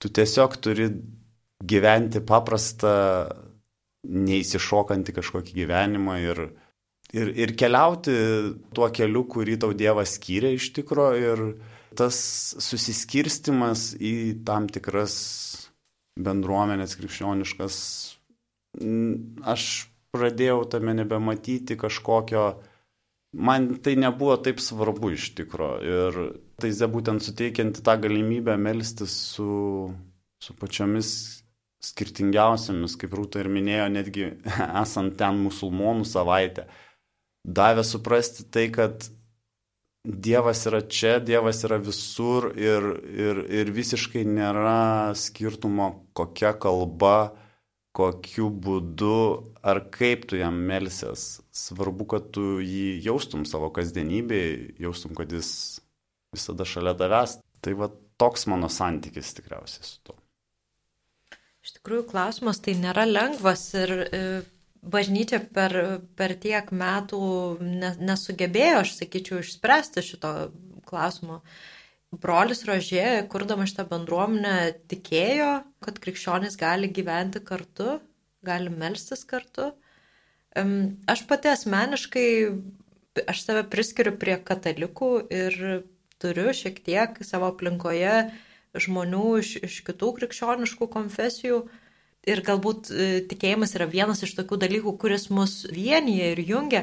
tu 0.00 0.10
tiesiog 0.16 0.56
turi 0.64 0.88
gyventi 1.60 2.22
paprastą, 2.24 2.94
neįsišokantį 4.08 5.12
kažkokį 5.18 5.56
gyvenimą 5.58 6.14
ir, 6.24 6.38
ir, 7.12 7.32
ir 7.44 7.52
keliauti 7.60 8.14
tuo 8.72 8.88
keliu, 8.96 9.26
kurį 9.28 9.58
tau 9.60 9.74
Dievas 9.76 10.14
skyrė 10.16 10.54
iš 10.56 10.70
tikro 10.78 11.10
ir 11.18 11.42
tas 11.98 12.16
susiskirstimas 12.64 13.90
į 14.00 14.40
tam 14.46 14.70
tikras 14.72 15.18
bendruomenės 16.16 16.96
krikščioniškas 16.96 17.76
aš 18.76 19.66
pradėjau 20.14 20.64
tame 20.70 20.94
nebematyti 20.98 21.76
kažkokio, 21.78 22.44
man 23.36 23.68
tai 23.82 23.96
nebuvo 23.98 24.36
taip 24.42 24.62
svarbu 24.62 25.12
iš 25.16 25.32
tikro. 25.38 25.76
Ir 25.82 26.20
taize 26.60 26.88
būtent 26.90 27.24
suteikianti 27.24 27.84
tą 27.86 27.96
galimybę 28.02 28.56
melstis 28.60 29.14
su, 29.34 29.90
su 30.42 30.56
pačiomis 30.60 31.12
skirtingiausiamis, 31.80 32.96
kaip 33.00 33.14
Rūta 33.16 33.40
ir 33.40 33.48
minėjo, 33.52 33.86
netgi 33.92 34.26
esant 34.82 35.16
ten 35.20 35.40
musulmonų 35.46 36.04
savaitę, 36.08 36.66
davė 37.44 37.86
suprasti 37.86 38.46
tai, 38.52 38.68
kad 38.74 39.08
Dievas 40.00 40.62
yra 40.64 40.80
čia, 40.88 41.18
Dievas 41.20 41.58
yra 41.66 41.76
visur 41.76 42.46
ir, 42.56 42.86
ir, 43.04 43.42
ir 43.52 43.72
visiškai 43.76 44.22
nėra 44.24 45.12
skirtumo, 45.12 45.90
kokia 46.16 46.54
kalba, 46.56 47.34
kokiu 47.96 48.48
būdu 48.50 49.14
ar 49.66 49.82
kaip 49.94 50.28
tu 50.30 50.38
jam 50.38 50.56
melsies. 50.68 51.40
Svarbu, 51.50 52.06
kad 52.14 52.30
tu 52.34 52.60
jį 52.62 53.00
jaustum 53.04 53.46
savo 53.48 53.70
kasdienybėje, 53.74 54.76
jaustum, 54.82 55.16
kad 55.18 55.32
jis 55.34 55.80
visada 56.34 56.66
šalia 56.68 56.94
tavęs. 56.98 57.40
Tai 57.60 57.74
va 57.76 57.90
toks 58.20 58.46
mano 58.48 58.70
santykis 58.72 59.34
tikriausiai 59.36 59.84
su 59.84 59.98
to. 60.06 60.16
Iš 61.60 61.76
tikrųjų, 61.76 62.06
klausimas 62.08 62.62
tai 62.64 62.76
nėra 62.80 63.04
lengvas 63.08 63.66
ir 63.76 63.90
e, 63.92 64.20
bažnyčia 64.80 65.42
per, 65.52 65.76
per 66.16 66.36
tiek 66.40 66.70
metų 66.72 67.20
nesugebėjo, 68.00 68.78
aš 68.84 68.94
sakyčiau, 69.02 69.42
išspręsti 69.42 70.04
šito 70.06 70.32
klausimo 70.88 71.42
brolis 72.10 72.64
Rožė, 72.66 73.26
kurdama 73.30 73.66
šitą 73.70 73.86
bendruomenę, 73.90 74.56
tikėjo, 74.90 75.50
kad 75.84 76.00
krikščionys 76.02 76.58
gali 76.58 76.90
gyventi 76.90 77.42
kartu, 77.44 78.00
gali 78.46 78.72
melstis 78.72 79.22
kartu. 79.28 79.70
Aš 81.10 81.24
pati 81.30 81.52
asmeniškai, 81.52 82.28
aš 83.30 83.44
save 83.46 83.64
priskiriu 83.70 84.16
prie 84.18 84.36
katalikų 84.42 85.10
ir 85.30 85.60
turiu 86.20 86.50
šiek 86.56 86.80
tiek 86.84 87.20
savo 87.24 87.52
aplinkoje 87.52 88.30
žmonių 88.74 89.26
iš, 89.40 89.54
iš 89.66 89.78
kitų 89.86 90.10
krikščioniškų 90.18 90.90
konfesijų. 90.90 91.62
Ir 92.28 92.42
galbūt 92.44 92.90
e, 92.92 93.04
tikėjimas 93.30 93.72
yra 93.78 93.86
vienas 93.88 94.20
iš 94.26 94.34
tokių 94.36 94.58
dalykų, 94.60 94.92
kuris 95.00 95.30
mus 95.32 95.62
vienyje 95.72 96.34
ir 96.34 96.42
jungia. 96.44 96.82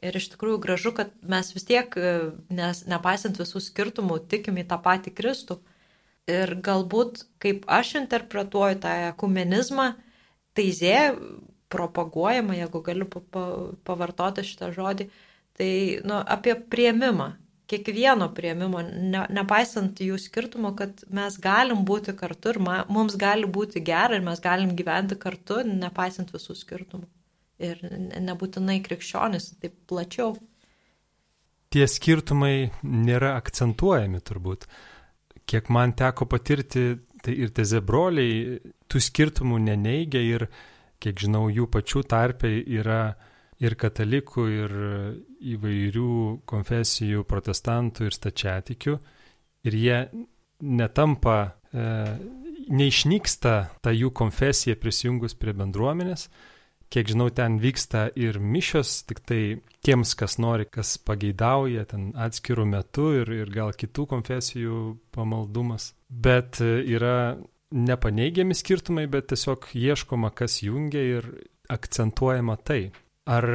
Ir 0.00 0.16
iš 0.16 0.30
tikrųjų 0.32 0.60
gražu, 0.64 0.94
kad 0.96 1.12
mes 1.28 1.50
vis 1.52 1.66
tiek, 1.68 1.92
e, 1.96 2.12
nes 2.48 2.84
nepaisant 2.88 3.36
visų 3.40 3.60
skirtumų, 3.60 4.22
tikim 4.32 4.56
į 4.62 4.64
tą 4.70 4.78
patį 4.80 5.12
Kristų. 5.18 5.58
Ir 6.30 6.54
galbūt, 6.64 7.24
kaip 7.42 7.66
aš 7.68 7.96
interpretuoju 8.00 8.78
tą 8.80 8.94
ekumenizmą, 9.10 9.90
taizė 10.56 10.96
propaguojama, 11.70 12.56
jeigu 12.58 12.82
galiu 12.86 13.06
pavartoti 13.86 14.46
šitą 14.46 14.70
žodį, 14.74 15.08
tai 15.58 15.70
nu, 16.06 16.16
apie 16.36 16.56
prieimimą, 16.72 17.28
kiekvieno 17.70 18.30
prieimimo, 18.34 18.82
ne, 18.82 19.26
nepaisant 19.36 20.00
jų 20.02 20.18
skirtumo, 20.22 20.72
kad 20.78 21.04
mes 21.12 21.36
galim 21.42 21.84
būti 21.86 22.16
kartu 22.18 22.54
ir 22.54 22.62
ma, 22.62 22.80
mums 22.88 23.18
gali 23.20 23.46
būti 23.46 23.84
gera 23.84 24.16
ir 24.16 24.26
mes 24.26 24.42
galim 24.42 24.74
gyventi 24.78 25.18
kartu, 25.20 25.62
nepaisant 25.66 26.32
visų 26.34 26.56
skirtumų 26.64 27.08
ir 27.60 27.82
nebūtinai 28.20 28.80
krikščionis, 28.84 29.52
taip 29.60 29.76
plačiau. 29.90 30.34
Tie 31.70 31.86
skirtumai 31.86 32.70
nėra 32.82 33.36
akcentuojami 33.38 34.20
turbūt. 34.26 34.66
Kiek 35.46 35.70
man 35.70 35.94
teko 35.98 36.26
patirti, 36.30 36.84
tai 37.22 37.36
ir 37.44 37.52
teze 37.54 37.82
broliai 37.84 38.58
tų 38.90 39.02
skirtumų 39.02 39.60
neneigia 39.68 40.22
ir, 40.24 40.46
kiek 41.00 41.20
žinau, 41.20 41.46
jų 41.52 41.68
pačių 41.70 42.02
tarpiai 42.10 42.64
yra 42.80 43.14
ir 43.60 43.76
katalikų, 43.76 44.44
ir 44.50 44.76
įvairių 45.54 46.12
konfesijų, 46.48 47.24
protestantų 47.28 48.08
ir 48.08 48.16
stačiatikių. 48.16 48.98
Ir 49.68 49.76
jie 49.76 49.98
netampa, 50.60 51.36
e, 51.72 51.84
neišnyksta 52.70 53.54
ta 53.82 53.92
jų 53.92 54.12
konfesija 54.16 54.78
prisijungus 54.80 55.36
prie 55.36 55.52
bendruomenės, 55.56 56.28
Kiek 56.90 57.06
žinau, 57.12 57.28
ten 57.30 57.60
vyksta 57.62 58.08
ir 58.18 58.40
mišios, 58.42 59.04
tik 59.06 59.20
tai 59.22 59.42
tiems, 59.86 60.16
kas 60.18 60.40
nori, 60.42 60.66
kas 60.66 60.96
pageidauja, 60.98 61.84
ten 61.86 62.08
atskirų 62.18 62.66
metų 62.66 63.06
ir, 63.20 63.30
ir 63.44 63.52
gal 63.54 63.70
kitų 63.78 64.08
konfesijų 64.10 64.80
pamaldumas. 65.14 65.92
Bet 66.10 66.58
e, 66.58 66.80
yra 66.90 67.38
nepaneigiami 67.70 68.56
skirtumai, 68.58 69.06
bet 69.06 69.30
tiesiog 69.30 69.70
ieškoma, 69.78 70.32
kas 70.34 70.58
jungia 70.64 71.04
ir 71.20 71.30
akcentuojama 71.70 72.58
tai. 72.66 72.80
Ar 73.30 73.46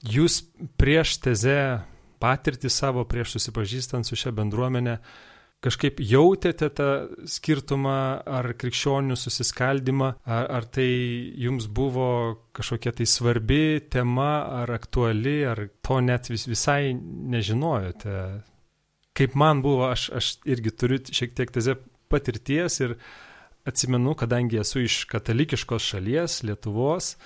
jūs 0.00 0.40
prieš 0.80 1.18
tezę 1.26 1.58
patirtį 2.22 2.70
savo 2.72 3.04
prieš 3.04 3.36
susipažįstant 3.36 4.08
su 4.08 4.16
šia 4.16 4.32
bendruomenė, 4.36 4.96
kažkaip 5.66 6.00
jautėte 6.04 6.68
tą 6.78 6.88
skirtumą 7.26 7.96
ar 8.38 8.52
krikščionių 8.58 9.16
susiskaldimą, 9.18 10.12
ar, 10.22 10.50
ar 10.58 10.68
tai 10.70 10.88
jums 11.42 11.66
buvo 11.66 12.10
kažkokia 12.56 12.94
tai 12.96 13.06
svarbi 13.10 13.80
tema, 13.92 14.46
ar 14.62 14.72
aktuali, 14.76 15.40
ar 15.48 15.66
to 15.84 15.98
net 16.04 16.30
vis, 16.30 16.46
visai 16.48 16.94
nežinojote. 16.96 18.20
Kaip 19.16 19.36
man 19.38 19.62
buvo, 19.64 19.88
aš, 19.90 20.10
aš 20.16 20.32
irgi 20.48 20.72
turiu 20.76 21.00
šiek 21.00 21.34
tiek 21.36 21.52
teze 21.54 21.76
patirties 22.12 22.80
ir 22.84 22.98
atsimenu, 23.66 24.14
kadangi 24.18 24.60
esu 24.62 24.84
iš 24.84 25.00
katalikiškos 25.10 25.88
šalies, 25.94 26.42
Lietuvos, 26.46 27.16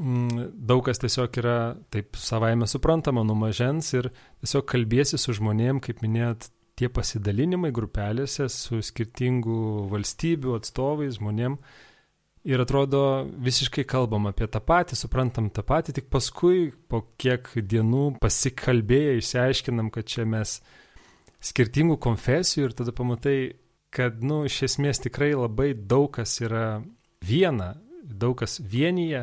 mm, 0.00 0.48
daug 0.66 0.82
kas 0.88 0.98
tiesiog 1.02 1.38
yra 1.42 1.58
taip 1.94 2.18
savaime 2.18 2.66
suprantama 2.66 3.22
nuo 3.26 3.36
mažens 3.38 3.92
ir 3.94 4.10
tiesiog 4.42 4.66
kalbėsi 4.72 5.20
su 5.20 5.36
žmonėm, 5.38 5.78
kaip 5.84 6.02
minėjot, 6.02 6.48
tie 6.78 6.88
pasidalinimai 6.92 7.72
grupelėse 7.74 8.48
su 8.52 8.80
skirtingų 8.84 9.88
valstybių 9.92 10.56
atstovais, 10.58 11.18
žmonėm. 11.20 11.58
Ir 12.48 12.58
atrodo, 12.58 13.22
visiškai 13.38 13.84
kalbam 13.86 14.26
apie 14.26 14.48
tą 14.50 14.58
patį, 14.66 14.96
suprantam 14.98 15.46
tą 15.54 15.62
patį, 15.62 15.94
tik 16.00 16.08
paskui 16.10 16.72
po 16.90 17.04
kiek 17.20 17.46
dienų 17.54 18.16
pasikalbėję 18.22 19.20
išsiaiškinam, 19.20 19.92
kad 19.94 20.08
čia 20.10 20.26
mes 20.26 20.56
skirtingų 21.42 22.00
konfesijų 22.02 22.66
ir 22.66 22.74
tada 22.80 22.94
pamatai, 22.94 23.36
kad, 23.94 24.18
na, 24.22 24.40
nu, 24.42 24.50
iš 24.50 24.62
esmės 24.66 25.02
tikrai 25.04 25.32
labai 25.36 25.70
daug 25.76 26.10
kas 26.16 26.34
yra 26.42 26.82
viena, 27.22 27.76
daug 28.02 28.34
kas 28.42 28.58
vienyje 28.58 29.22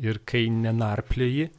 ir 0.00 0.20
kai 0.26 0.48
nenarplėji, 0.50 1.50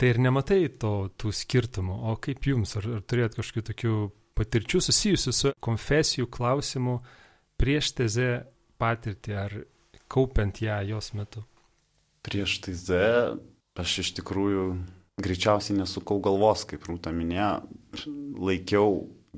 tai 0.00 0.14
ir 0.14 0.22
nematai 0.24 0.62
to, 0.80 0.94
tų 1.20 1.34
skirtumų. 1.36 1.98
O 2.08 2.16
kaip 2.22 2.48
jums, 2.48 2.78
ar, 2.80 2.88
ar 2.96 3.04
turėt 3.04 3.36
kažkokių 3.36 3.66
tokių 3.72 3.96
patirčių 4.40 4.80
susijusių 4.88 5.36
su 5.36 5.52
konfesijų 5.62 6.30
klausimu 6.32 6.98
prieš 7.60 7.92
tezę 8.00 8.30
patirtį 8.80 9.36
ar 9.36 9.56
kaupiant 10.10 10.62
ją 10.64 10.80
jos 10.88 11.12
metu? 11.14 11.44
Prieš 12.24 12.58
tezę 12.64 13.04
aš 13.80 13.98
iš 14.04 14.14
tikrųjų 14.18 14.64
greičiausiai 15.20 15.78
nesukau 15.78 16.18
galvos, 16.24 16.64
kaip 16.68 16.84
Rūta 16.88 17.12
minėjo, 17.14 17.52
laikiau, 18.40 18.90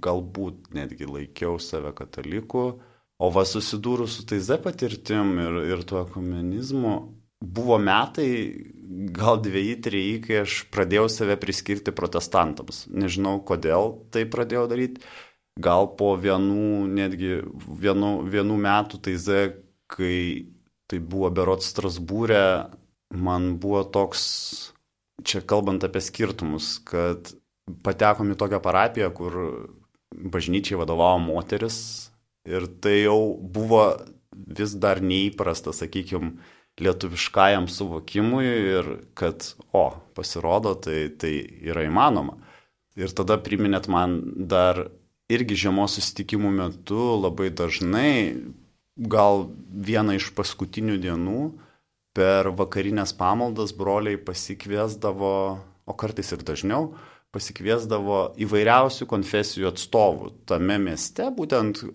galbūt 0.02 0.72
netgi 0.76 1.08
laikiau 1.08 1.58
save 1.60 1.92
kataliku, 1.98 2.64
o 3.22 3.30
va 3.34 3.44
susidūrus 3.46 4.18
su 4.18 4.26
taize 4.26 4.56
patirtim 4.62 5.34
ir, 5.42 5.58
ir 5.74 5.84
tuo 5.86 6.04
komunizmu, 6.10 6.94
buvo 7.42 7.78
metai, 7.82 8.30
gal 9.12 9.40
dviejai, 9.42 9.76
trejai, 9.82 10.16
kai 10.22 10.40
aš 10.44 10.62
pradėjau 10.74 11.08
save 11.10 11.36
priskirti 11.40 11.94
protestantams. 11.96 12.86
Nežinau, 12.92 13.40
kodėl 13.46 13.96
tai 14.14 14.24
pradėjau 14.30 14.68
daryti. 14.70 15.02
Gal 15.62 15.90
po 15.98 16.14
vienų, 16.16 16.86
netgi 16.96 17.42
vienų, 17.82 18.12
vienų 18.32 18.56
metų 18.64 19.02
taize, 19.04 19.40
kai 19.90 20.48
tai 20.88 21.00
buvo 21.00 21.28
berot 21.34 21.64
Strasbūrė, 21.64 22.72
man 23.12 23.56
buvo 23.60 23.82
toks, 23.84 24.22
čia 25.24 25.42
kalbant 25.44 25.84
apie 25.84 26.00
skirtumus, 26.04 26.78
kad 26.88 27.34
patekom 27.84 28.32
į 28.32 28.38
tokią 28.40 28.62
parapiją, 28.64 29.12
kur 29.16 29.36
bažnyčiai 30.12 30.80
vadovavo 30.80 31.20
moteris 31.24 31.78
ir 32.48 32.66
tai 32.82 33.02
jau 33.04 33.36
buvo 33.38 33.84
vis 34.32 34.74
dar 34.80 35.00
neįprasta, 35.04 35.72
sakykime, 35.76 36.34
lietuviškajam 36.82 37.68
suvokimui 37.70 38.46
ir 38.46 38.90
kad, 39.18 39.46
o, 39.72 39.90
pasirodo, 40.16 40.74
tai, 40.78 41.06
tai 41.18 41.34
yra 41.62 41.86
įmanoma. 41.88 42.38
Ir 42.98 43.12
tada 43.16 43.38
priminėt 43.40 43.88
man 43.88 44.18
dar 44.50 44.86
irgi 45.32 45.56
žiemos 45.64 45.96
susitikimų 45.96 46.50
metu 46.58 47.04
labai 47.22 47.48
dažnai, 47.54 48.36
gal 48.96 49.46
vieną 49.72 50.18
iš 50.18 50.32
paskutinių 50.36 50.98
dienų, 51.00 51.44
per 52.12 52.50
vakarinės 52.52 53.14
pamaldas 53.16 53.72
broliai 53.76 54.20
pasikviesdavo, 54.20 55.32
o 55.88 55.96
kartais 55.98 56.34
ir 56.34 56.44
dažniau, 56.44 56.90
pasikviesdavo 57.32 58.34
įvairiausių 58.44 59.08
konfesijų 59.08 59.70
atstovų 59.70 60.32
tame 60.48 60.76
mieste, 60.82 61.30
būtent 61.32 61.80
e, 61.80 61.86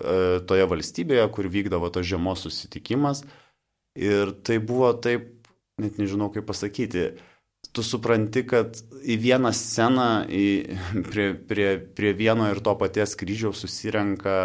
toje 0.50 0.66
valstybėje, 0.72 1.28
kur 1.34 1.50
vykdavo 1.54 1.92
tas 1.94 2.08
žiemos 2.10 2.42
susitikimas. 2.48 3.22
Ir 3.98 4.36
tai 4.46 4.60
buvo 4.62 4.92
taip, 5.02 5.48
net 5.82 5.98
nežinau 5.98 6.30
kaip 6.34 6.46
pasakyti, 6.50 7.10
tu 7.74 7.84
supranti, 7.86 8.44
kad 8.48 8.78
į 9.02 9.18
vieną 9.22 9.52
sceną, 9.56 10.10
į, 10.30 10.48
prie, 11.10 11.32
prie, 11.50 11.70
prie 11.98 12.14
vieno 12.18 12.50
ir 12.52 12.62
to 12.66 12.78
paties 12.80 13.18
kryžiaus 13.20 13.66
susirenka 13.66 14.38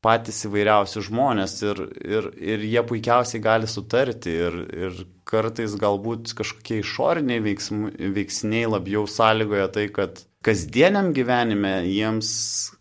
patys 0.00 0.38
įvairiausi 0.48 1.02
žmonės 1.04 1.58
ir, 1.66 1.80
ir, 2.00 2.28
ir 2.40 2.62
jie 2.64 2.82
puikiausiai 2.88 3.42
gali 3.44 3.68
sutarti 3.68 4.32
ir, 4.32 4.56
ir 4.72 5.02
kartais 5.28 5.74
galbūt 5.80 6.32
kažkokie 6.38 6.80
išoriniai 6.80 7.42
veiksm, 7.44 7.84
veiksniai 8.16 8.70
labiau 8.70 9.04
sąlygoja 9.04 9.68
tai, 9.74 9.90
kad 9.92 10.22
kasdieniam 10.46 11.12
gyvenime 11.16 11.82
jiems 11.84 12.30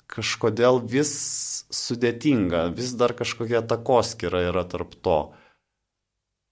kažkodėl 0.09 0.79
vis 0.89 1.11
sudėtinga, 1.75 2.69
vis 2.73 2.95
dar 2.97 3.13
kažkokia 3.17 3.61
takoskira 3.67 4.41
yra 4.47 4.63
tarp 4.71 4.95
to. 5.03 5.19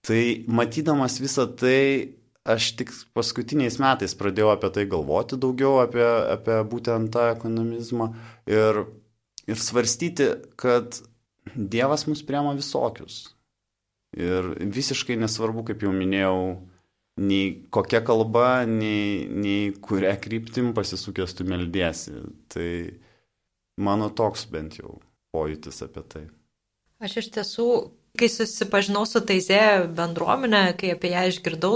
Tai 0.08 0.22
matydamas 0.48 1.18
visą 1.20 1.44
tai, 1.60 2.14
aš 2.48 2.70
tik 2.78 2.94
paskutiniais 3.16 3.76
metais 3.82 4.16
pradėjau 4.16 4.54
apie 4.54 4.70
tai 4.72 4.86
galvoti 4.88 5.36
daugiau, 5.40 5.82
apie, 5.82 6.04
apie 6.32 6.56
būtent 6.70 7.12
tą 7.12 7.26
ekonomizmą 7.34 8.08
ir, 8.48 8.86
ir 9.50 9.60
svarstyti, 9.60 10.32
kad 10.56 11.02
Dievas 11.48 12.04
mus 12.08 12.20
priema 12.28 12.54
visokius. 12.56 13.30
Ir 14.16 14.50
visiškai 14.60 15.16
nesvarbu, 15.20 15.66
kaip 15.68 15.84
jau 15.84 15.92
minėjau, 15.92 16.40
nei 17.20 17.52
kokia 17.72 18.00
kalba, 18.04 18.64
nei, 18.68 19.26
nei 19.28 19.72
kuria 19.84 20.14
kryptim 20.20 20.72
pasisukęs 20.76 21.36
tu 21.36 21.46
meldiesi. 21.48 22.16
Tai 22.52 22.68
mano 23.80 24.08
toks 24.08 24.46
bent 24.52 24.78
jau 24.80 24.98
pojūtis 25.34 25.84
apie 25.86 26.04
tai. 26.12 26.24
Aš 27.04 27.20
iš 27.22 27.30
tiesų 27.36 27.68
kai 28.18 28.28
susipažinau 28.32 29.04
su 29.08 29.20
Taizė 29.24 29.88
bendruomenė, 29.98 30.62
kai 30.80 30.94
apie 30.94 31.12
ją 31.12 31.26
išgirdau, 31.30 31.74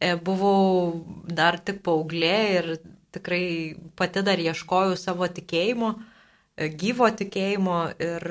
e, 0.00 0.14
buvau 0.16 1.02
dar 1.26 1.58
tik 1.58 1.82
paauglė 1.86 2.38
ir 2.58 2.70
tikrai 3.14 3.76
pati 3.98 4.22
dar 4.26 4.40
ieškojau 4.40 4.96
savo 4.98 5.28
tikėjimo, 5.28 5.94
e, 6.56 6.68
gyvo 6.68 7.10
tikėjimo 7.10 7.80
ir 7.98 8.28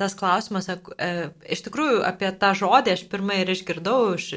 tas 0.00 0.14
klausimas, 0.16 0.70
e, 0.72 1.10
iš 1.52 1.62
tikrųjų 1.66 2.00
apie 2.08 2.30
tą 2.40 2.54
žodį 2.56 2.94
aš 2.94 3.04
pirmą 3.12 3.42
ir 3.42 3.52
išgirdau 3.52 4.14
iš, 4.16 4.32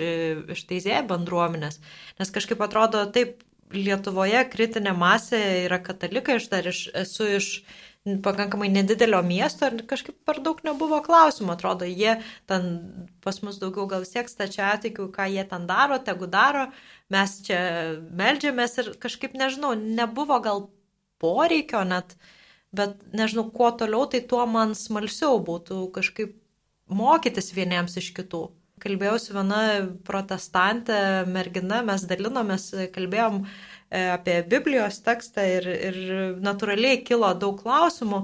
iš 0.51 0.65
Taizė 0.67 0.99
bendruomenės, 1.07 1.79
nes 2.19 2.33
kažkaip 2.35 2.61
atrodo 2.61 3.05
taip, 3.15 3.41
Lietuvoje 3.73 4.43
kritinė 4.51 4.91
masė 4.93 5.39
yra 5.63 5.79
katalikai, 5.81 6.37
aš 6.37 6.45
dar 6.51 6.67
iš, 6.69 6.81
esu 6.93 7.25
iš 7.39 7.47
pakankamai 8.03 8.67
nedidelio 8.67 9.21
miesto 9.23 9.69
ir 9.69 9.83
kažkaip 9.87 10.17
per 10.27 10.41
daug 10.43 10.59
nebuvo 10.67 10.99
klausimų. 11.05 11.53
Atrodo, 11.55 11.87
jie 11.87 12.17
ten 12.51 12.65
pas 13.23 13.39
mus 13.45 13.59
daugiau 13.61 13.87
gal 13.87 14.03
siek 14.07 14.27
stačia 14.31 14.73
atikiu, 14.73 15.07
ką 15.13 15.29
jie 15.31 15.45
ten 15.47 15.67
daro, 15.69 15.99
tegu 16.03 16.27
daro, 16.27 16.67
mes 17.13 17.37
čia 17.47 17.59
melžiamės 18.11 18.79
ir 18.83 18.91
kažkaip 19.03 19.37
nežinau, 19.39 19.71
nebuvo 19.79 20.39
gal 20.43 20.65
poreikio 21.23 21.85
net, 21.87 22.17
bet 22.75 22.99
nežinau, 23.15 23.47
kuo 23.55 23.71
toliau, 23.71 24.03
tai 24.11 24.19
tuo 24.27 24.43
man 24.51 24.75
smalsiau 24.75 25.39
būtų 25.39 25.85
kažkaip 25.95 26.35
mokytis 26.91 27.53
vieniems 27.55 27.95
iš 28.01 28.11
kitų. 28.17 28.49
Kalbėjau 28.83 29.15
su 29.21 29.31
viena 29.31 29.61
protestantė 30.03 31.23
mergina, 31.29 31.79
mes 31.87 32.03
dalinomės, 32.09 32.65
kalbėjom, 32.91 33.45
uh, 33.45 33.72
apie 33.93 34.41
Biblijos 34.49 35.01
tekstą 35.05 35.43
ir, 35.59 35.67
ir 35.69 35.99
natūraliai 36.43 37.03
kilo 37.05 37.29
daug 37.37 37.59
klausimų. 37.61 38.23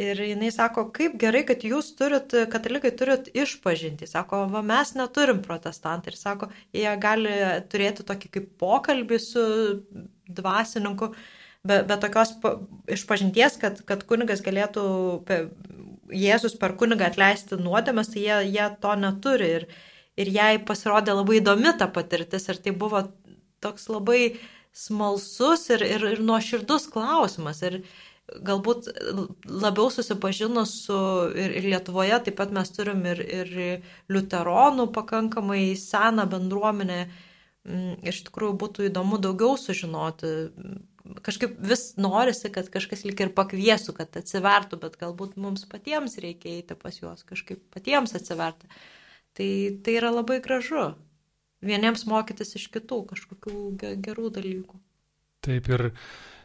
Ir 0.00 0.16
jinai 0.24 0.48
sako, 0.48 0.86
kaip 0.96 1.18
gerai, 1.20 1.42
kad 1.44 1.66
jūs 1.68 1.90
turit, 1.98 2.32
katalikai 2.48 2.94
turit 2.96 3.26
išpažinti. 3.36 4.06
Sako, 4.08 4.46
va 4.48 4.62
mes 4.64 4.94
neturim 4.96 5.42
protestantai. 5.44 6.14
Ir 6.14 6.16
sako, 6.16 6.48
jie 6.72 6.94
gali 7.00 7.34
turėti 7.68 8.06
tokį 8.08 8.30
kaip 8.32 8.46
pokalbį 8.62 9.18
su 9.20 9.42
dvasininku, 10.32 11.10
be, 11.68 11.82
be 11.84 11.98
tokios 12.00 12.32
išpažinties, 12.96 13.58
kad, 13.60 13.84
kad 13.88 14.06
kunigas 14.08 14.40
galėtų, 14.44 14.86
pe, 15.28 15.44
Jėzus 16.12 16.56
per 16.60 16.74
kunigą 16.76 17.06
atleisti 17.08 17.56
nuodėmės, 17.60 18.10
tai 18.12 18.24
jie, 18.24 18.40
jie 18.52 18.64
to 18.80 18.96
neturi. 19.00 19.52
Ir, 19.58 19.68
ir 20.20 20.32
jai 20.32 20.50
pasirodė 20.60 21.14
labai 21.16 21.38
įdomi 21.40 21.76
ta 21.80 21.88
patirtis. 21.92 22.48
Ir 22.48 22.64
tai 22.64 22.72
buvo 22.76 23.06
toks 23.64 23.86
labai 23.92 24.18
uh, 24.32 24.42
smalsus 24.72 25.68
ir, 25.70 25.84
ir, 25.84 26.06
ir 26.16 26.24
nuoširdus 26.24 26.88
klausimas. 26.92 27.60
Ir 27.66 27.82
galbūt 28.32 28.88
labiau 29.44 29.90
susipažinus 29.92 30.72
su 30.86 30.98
ir, 31.36 31.56
ir 31.58 31.68
Lietuvoje, 31.74 32.16
taip 32.24 32.38
pat 32.38 32.54
mes 32.54 32.70
turim 32.72 33.04
ir, 33.08 33.20
ir 33.20 33.52
liuteronų 34.12 34.88
pakankamai 34.94 35.74
seną 35.78 36.26
bendruomenę, 36.30 37.02
mm, 37.66 38.00
iš 38.08 38.22
tikrųjų 38.28 38.56
būtų 38.62 38.88
įdomu 38.88 39.20
daugiau 39.22 39.58
sužinoti. 39.60 40.32
Kažkaip 41.26 41.58
vis 41.66 41.96
norisi, 41.98 42.48
kad 42.54 42.70
kažkas 42.72 43.02
lik 43.04 43.20
ir 43.20 43.32
pakviesų, 43.34 43.96
kad 43.98 44.16
atsivertų, 44.22 44.78
bet 44.84 44.96
galbūt 45.00 45.34
mums 45.36 45.66
patiems 45.68 46.16
reikia 46.22 46.60
eiti 46.60 46.78
pas 46.78 47.00
juos, 47.02 47.26
kažkaip 47.26 47.60
patiems 47.74 48.14
atsiverti. 48.16 48.70
Tai, 49.36 49.48
tai 49.82 49.96
yra 49.98 50.12
labai 50.14 50.38
gražu. 50.44 50.92
Vieniems 51.62 52.04
mokytis 52.10 52.56
iš 52.58 52.66
kitų 52.74 53.04
kažkokių 53.12 53.56
gerų 54.02 54.32
dalykų. 54.34 54.80
Taip 55.42 55.68
ir 55.70 55.88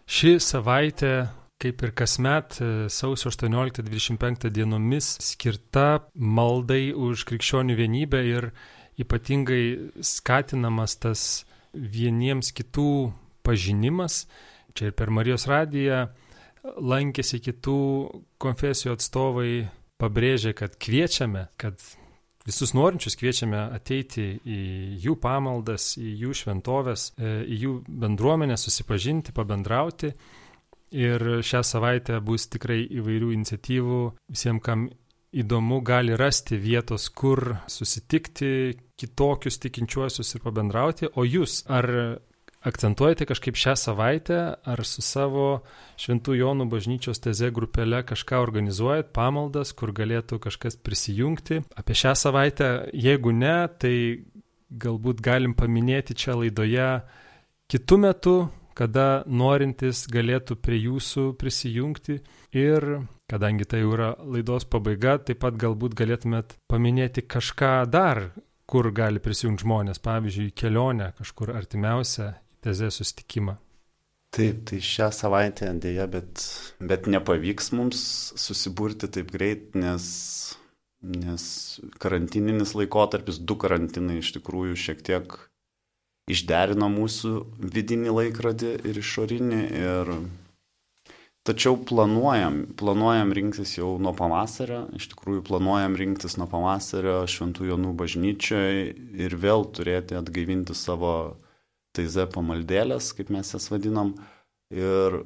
ši 0.06 0.38
savaitė 0.42 1.14
kaip 1.62 1.82
ir 1.82 1.94
kasmet 1.98 2.60
e, 2.62 2.70
sausio 2.94 3.32
18-25 3.34 4.50
dienomis 4.54 5.10
skirta 5.26 6.04
maldai 6.14 6.92
už 6.94 7.26
krikščionių 7.30 7.78
vienybę 7.80 8.22
ir 8.30 8.52
ypatingai 9.02 9.64
skatinamas 10.06 10.98
tas 11.02 11.24
vieniems 11.74 12.54
kitų 12.58 13.12
pažinimas. 13.46 14.26
Čia 14.78 14.92
ir 14.92 14.98
per 14.98 15.10
Marijos 15.14 15.48
radiją 15.50 16.08
lankėsi 16.78 17.40
kitų 17.42 17.80
konfesijų 18.42 18.94
atstovai, 18.98 19.52
pabrėžė, 20.02 20.54
kad 20.58 20.76
kviečiame, 20.78 21.48
kad 21.58 21.82
visus 22.48 22.74
norinčius 22.78 23.18
kviečiame 23.20 23.60
ateiti 23.76 24.28
į 24.40 24.60
jų 25.04 25.18
pamaldas, 25.22 25.96
į 26.00 26.14
jų 26.24 26.36
šventovės, 26.42 27.12
e, 27.18 27.34
į 27.44 27.60
jų 27.64 27.74
bendruomenę, 27.88 28.58
susipažinti, 28.58 29.36
pabendrauti. 29.36 30.14
Ir 30.96 31.20
šią 31.44 31.62
savaitę 31.68 32.22
bus 32.24 32.48
tikrai 32.48 32.86
įvairių 32.88 33.34
iniciatyvų. 33.36 34.00
Visiems, 34.32 34.64
kam 34.64 34.88
įdomu, 35.36 35.82
gali 35.84 36.16
rasti 36.16 36.56
vietos, 36.56 37.10
kur 37.12 37.58
susitikti 37.68 38.78
kitokius 38.98 39.60
tikinčiuosius 39.60 40.36
ir 40.36 40.44
pabendrauti. 40.46 41.12
O 41.20 41.28
jūs, 41.28 41.66
ar 41.68 41.90
akcentuojate 42.68 43.26
kažkaip 43.30 43.58
šią 43.58 43.76
savaitę, 43.80 44.40
ar 44.68 44.84
su 44.86 45.04
savo 45.06 45.64
Šventų 46.00 46.36
Jonų 46.38 46.68
bažnyčios 46.72 47.22
teze 47.24 47.50
grupelė 47.56 48.04
kažką 48.08 48.42
organizuojat, 48.44 49.14
pamaldas, 49.16 49.74
kur 49.78 49.94
galėtų 49.96 50.42
kažkas 50.44 50.78
prisijungti? 50.78 51.62
Apie 51.80 51.98
šią 51.98 52.14
savaitę, 52.20 52.70
jeigu 52.94 53.34
ne, 53.34 53.56
tai 53.80 53.96
galbūt 54.70 55.24
galim 55.24 55.56
paminėti 55.58 56.16
čia 56.18 56.36
laidoje 56.38 56.90
kitų 57.72 58.00
metų, 58.04 58.38
kada 58.78 59.24
norintis 59.26 60.06
galėtų 60.12 60.60
prie 60.62 60.78
jūsų 60.84 61.32
prisijungti 61.40 62.20
ir 62.56 62.86
kadangi 63.28 63.66
tai 63.68 63.82
jau 63.82 63.94
yra 63.96 64.12
laidos 64.22 64.68
pabaiga, 64.70 65.18
taip 65.20 65.42
pat 65.44 65.58
galbūt 65.60 65.98
galėtumėt 65.98 66.56
paminėti 66.72 67.26
kažką 67.28 67.74
dar, 67.92 68.30
kur 68.68 68.92
gali 68.92 69.20
prisijungti 69.24 69.66
žmonės, 69.66 70.02
pavyzdžiui, 70.04 70.52
kelionę 70.56 71.14
kažkur 71.18 71.56
artimiausią 71.56 72.34
tezę 72.66 72.92
sustikimą. 72.92 73.58
Taip, 74.36 74.64
tai 74.68 74.82
šią 74.84 75.08
savaitę 75.16 75.70
dėja, 75.82 76.06
bet, 76.12 76.44
bet 76.84 77.08
nepavyks 77.10 77.72
mums 77.74 78.02
susiburti 78.38 79.08
taip 79.10 79.32
greit, 79.34 79.72
nes, 79.80 80.08
nes 81.02 81.44
karantininis 82.04 82.76
laikotarpis, 82.78 83.40
du 83.40 83.56
karantinai 83.60 84.20
iš 84.20 84.34
tikrųjų 84.36 84.76
šiek 84.78 85.06
tiek 85.08 85.38
išderino 86.28 86.90
mūsų 86.92 87.32
vidinį 87.74 88.18
laikrodį 88.20 88.74
ir 88.90 89.00
išorinį. 89.00 89.64
Ir... 89.80 90.14
Tačiau 91.48 91.78
planuojam, 91.80 92.66
planuojam 92.76 93.30
rinktis 93.32 93.78
jau 93.78 93.94
nuo 94.04 94.12
pavasario, 94.12 94.82
iš 95.00 95.08
tikrųjų 95.14 95.46
planuojam 95.48 95.96
rinktis 95.96 96.36
nuo 96.36 96.50
pavasario 96.52 97.22
Šventų 97.32 97.70
Jonų 97.70 97.94
bažnyčioje 98.02 98.82
ir 99.24 99.36
vėl 99.40 99.64
turėti 99.72 100.20
atgaivinti 100.20 100.76
savo 100.76 101.14
taize 101.98 102.28
pamaldėlės, 102.34 103.12
kaip 103.18 103.32
mes 103.34 103.54
jas 103.56 103.68
vadinam, 103.74 104.14
ir 104.74 105.22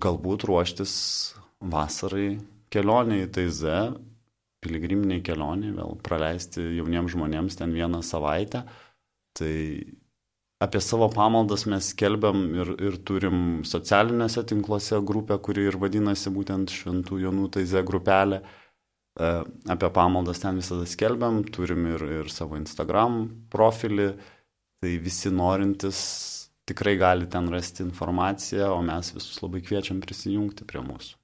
galbūt 0.00 0.46
ruoštis 0.48 0.94
vasarai 1.60 2.36
kelioniai 2.72 3.28
taize, 3.32 3.76
piligriminiai 4.64 5.22
kelioniai, 5.24 5.74
vėl 5.76 5.94
praleisti 6.04 6.64
jauniems 6.78 7.14
žmonėms 7.14 7.58
ten 7.58 7.72
vieną 7.74 8.02
savaitę. 8.04 8.64
Tai 9.36 9.54
apie 10.64 10.80
savo 10.80 11.08
pamaldas 11.12 11.66
mes 11.70 11.92
skelbiam 11.92 12.46
ir, 12.56 12.72
ir 12.82 13.00
turim 13.06 13.64
socialiniuose 13.68 14.44
tinkluose 14.48 15.00
grupę, 15.06 15.38
kuri 15.42 15.68
ir 15.70 15.80
vadinasi 15.80 16.32
būtent 16.34 16.72
Šventų 16.72 17.20
Jonų 17.26 17.50
Taize 17.56 17.82
grupelė. 17.86 18.42
E, 19.16 19.28
apie 19.72 19.90
pamaldas 19.92 20.42
ten 20.42 20.58
visada 20.60 20.88
skelbiam, 20.88 21.42
turim 21.52 21.86
ir, 21.94 22.06
ir 22.22 22.32
savo 22.32 22.58
Instagram 22.60 23.26
profilį, 23.52 24.10
tai 24.86 24.96
visi 25.02 25.32
norintys 25.34 26.00
tikrai 26.66 26.94
gali 26.98 27.26
ten 27.26 27.48
rasti 27.50 27.82
informaciją, 27.82 28.70
o 28.74 28.82
mes 28.86 29.10
visus 29.14 29.40
labai 29.42 29.62
kviečiam 29.66 29.98
prisijungti 30.02 30.66
prie 30.66 30.82
mūsų. 30.82 31.16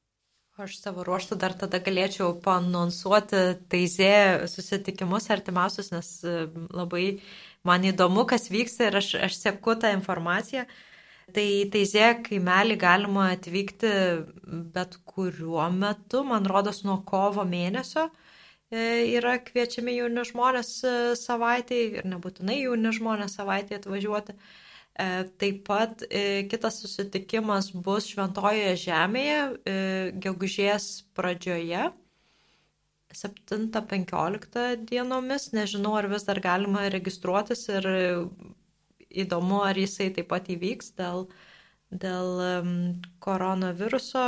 Aš 0.62 0.76
savo 0.82 1.04
ruoštų 1.06 1.38
dar 1.40 1.54
tada 1.58 1.78
galėčiau 1.82 2.34
panonsuoti 2.42 3.40
taizė 3.72 4.48
susitikimus 4.50 5.30
artimiausius, 5.32 5.92
nes 5.94 6.10
e, 6.26 6.34
labai 6.74 7.04
man 7.66 7.86
įdomu, 7.88 8.26
kas 8.28 8.50
vyksta 8.52 8.90
ir 8.90 8.98
aš, 9.00 9.14
aš 9.30 9.38
seku 9.38 9.74
tą 9.80 9.94
informaciją. 9.96 10.66
Tai 11.32 11.46
taizė 11.72 12.10
kaimelį 12.26 12.76
galima 12.82 13.30
atvykti 13.32 13.94
bet 14.74 14.98
kuriuo 15.08 15.70
metu, 15.74 16.26
man 16.28 16.46
rodos, 16.50 16.82
nuo 16.86 16.98
kovo 17.08 17.46
mėnesio 17.48 18.10
e, 18.10 18.31
yra 18.72 19.36
kviečiami 19.44 19.94
jauni 19.98 20.22
žmonės 20.24 20.68
e, 20.88 20.92
savaitėj 21.20 21.82
ir 22.00 22.06
nebūtinai 22.08 22.60
jauni 22.62 22.92
žmonės 22.96 23.36
savaitėj 23.38 23.82
atvažiuoti. 23.82 24.36
E, 25.00 25.04
taip 25.40 25.62
pat 25.64 26.02
e, 26.10 26.44
kitas 26.52 26.76
susitikimas 26.82 27.70
bus 27.84 28.10
Šventojoje 28.12 28.74
žemėje, 28.82 29.36
e, 29.72 29.76
gegužės 30.24 30.88
pradžioje, 31.16 31.86
7-15 33.16 34.84
dienomis. 34.90 35.48
Nežinau, 35.56 35.94
ar 35.96 36.08
vis 36.12 36.28
dar 36.28 36.40
galima 36.44 36.86
registruotis 36.92 37.64
ir 37.72 37.88
įdomu, 39.24 39.62
ar 39.64 39.80
jisai 39.80 40.10
taip 40.16 40.28
pat 40.32 40.48
įvyks 40.52 40.92
dėl, 41.00 41.26
dėl 42.04 42.44
koronaviruso 43.24 44.24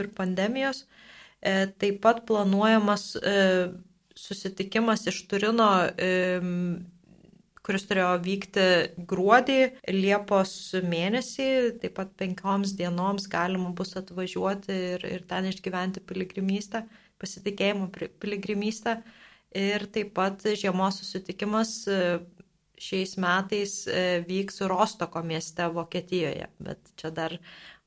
ir 0.00 0.10
pandemijos. 0.16 0.84
Taip 1.46 2.00
pat 2.02 2.24
planuojamas 2.26 3.12
susitikimas 4.16 5.06
iš 5.06 5.20
Turino 5.30 5.68
kuris 7.66 7.86
turėjo 7.88 8.12
vykti 8.22 8.64
gruodį, 9.10 9.58
Liepos 9.90 10.52
mėnesį, 10.86 11.48
taip 11.82 11.96
pat 11.98 12.12
penkioms 12.20 12.76
dienoms 12.78 13.26
galima 13.30 13.72
bus 13.76 13.96
atvažiuoti 13.98 14.76
ir, 14.94 15.06
ir 15.16 15.26
ten 15.28 15.48
išgyventi 15.50 16.02
piligrimystę, 16.06 16.84
pasitikėjimo 17.22 17.90
piligrimystę. 18.22 19.00
Ir 19.56 19.86
taip 19.90 20.12
pat 20.18 20.42
žiemos 20.58 20.98
susitikimas 21.00 21.70
e, 21.88 22.00
šiais 22.82 23.14
metais 23.22 23.76
e, 23.88 24.20
vyks 24.26 24.60
Rostoko 24.68 25.22
mieste 25.24 25.64
Vokietijoje, 25.72 26.50
bet 26.60 26.92
čia 27.00 27.10
dar 27.14 27.38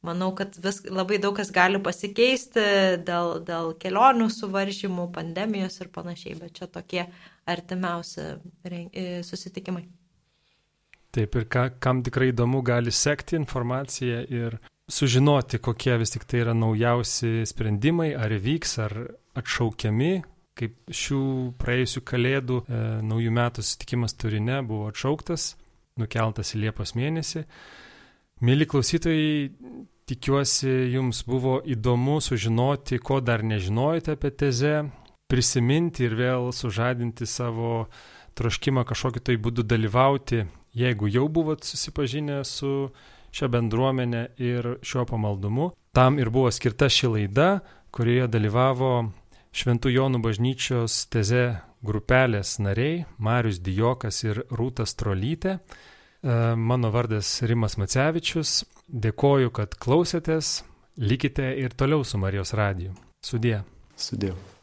manau, 0.05 0.31
kad 0.35 0.55
vis, 0.63 0.81
labai 0.87 1.19
daug 1.21 1.35
kas 1.37 1.51
gali 1.55 1.81
pasikeisti 1.83 2.63
dėl, 3.07 3.39
dėl 3.47 3.73
kelionių 3.81 4.29
suvaržymų, 4.31 5.09
pandemijos 5.15 5.79
ir 5.83 5.91
panašiai, 5.95 6.37
bet 6.39 6.55
čia 6.59 6.69
tokie 6.71 7.05
artimiausi 7.49 8.25
e, 8.63 9.07
susitikimai. 9.27 9.85
Taip 11.15 11.35
ir 11.35 11.47
ka, 11.49 11.69
kam 11.81 12.03
tikrai 12.05 12.29
įdomu 12.31 12.61
gali 12.65 12.93
sekti 12.93 13.37
informaciją 13.39 14.21
ir 14.29 14.59
sužinoti, 14.89 15.59
kokie 15.61 15.95
vis 16.01 16.13
tik 16.13 16.25
tai 16.29 16.43
yra 16.43 16.53
naujausi 16.57 17.47
sprendimai, 17.49 18.11
ar 18.13 18.33
vyks, 18.43 18.75
ar 18.85 18.95
atšaukiami, 19.39 20.13
kaip 20.59 20.93
šių 20.93 21.23
praėjusių 21.59 22.03
kalėdų 22.07 22.61
e, 22.61 22.79
naujų 23.09 23.33
metų 23.35 23.65
susitikimas 23.65 24.15
turine 24.19 24.59
buvo 24.67 24.89
atšauktas, 24.91 25.53
nukeltas 25.99 26.53
į 26.55 26.65
Liepos 26.65 26.95
mėnesį. 26.99 27.45
Mėly 28.39 28.63
klausytojai, 28.71 29.49
tikiuosi 30.07 30.71
jums 30.93 31.25
buvo 31.27 31.57
įdomu 31.67 32.21
sužinoti, 32.23 33.01
ko 33.03 33.19
dar 33.19 33.43
nežinojote 33.43 34.15
apie 34.15 34.31
tezę, 34.31 34.73
prisiminti 35.27 36.07
ir 36.07 36.15
vėl 36.15 36.49
sužadinti 36.55 37.27
savo 37.27 37.89
troškimą 38.39 38.85
kažkokiu 38.87 39.25
tai 39.27 39.35
būdu 39.43 39.65
dalyvauti, 39.67 40.45
jeigu 40.71 41.11
jau 41.11 41.27
buvot 41.27 41.67
susipažinę 41.67 42.39
su 42.47 42.89
šia 43.35 43.49
bendruomenė 43.51 44.23
ir 44.39 44.71
šiuo 44.87 45.03
pamaldumu. 45.09 45.73
Tam 45.91 46.17
ir 46.21 46.31
buvo 46.31 46.49
skirta 46.55 46.87
ši 46.89 47.11
laida, 47.11 47.49
kurioje 47.91 48.29
dalyvavo 48.31 48.93
Šventų 49.51 49.91
Jonų 49.91 50.23
bažnyčios 50.23 51.09
teze 51.11 51.59
grupelės 51.85 52.55
nariai 52.61 53.03
Marius 53.17 53.59
Dijokas 53.65 54.23
ir 54.23 54.43
Rūtas 54.53 54.95
Trolytė. 54.95 55.59
E, 56.23 56.55
mano 56.55 56.91
vardas 56.91 57.41
Rimas 57.47 57.77
Macevičius. 57.79 58.63
Dėkoju, 58.89 59.51
kad 59.55 59.75
klausėtės. 59.79 60.59
Likite 60.99 61.53
ir 61.61 61.75
toliau 61.79 62.03
su 62.03 62.19
Marijos 62.19 62.55
radiju. 62.57 62.95
Sudė. 63.23 63.61
Sudėjau. 63.95 64.58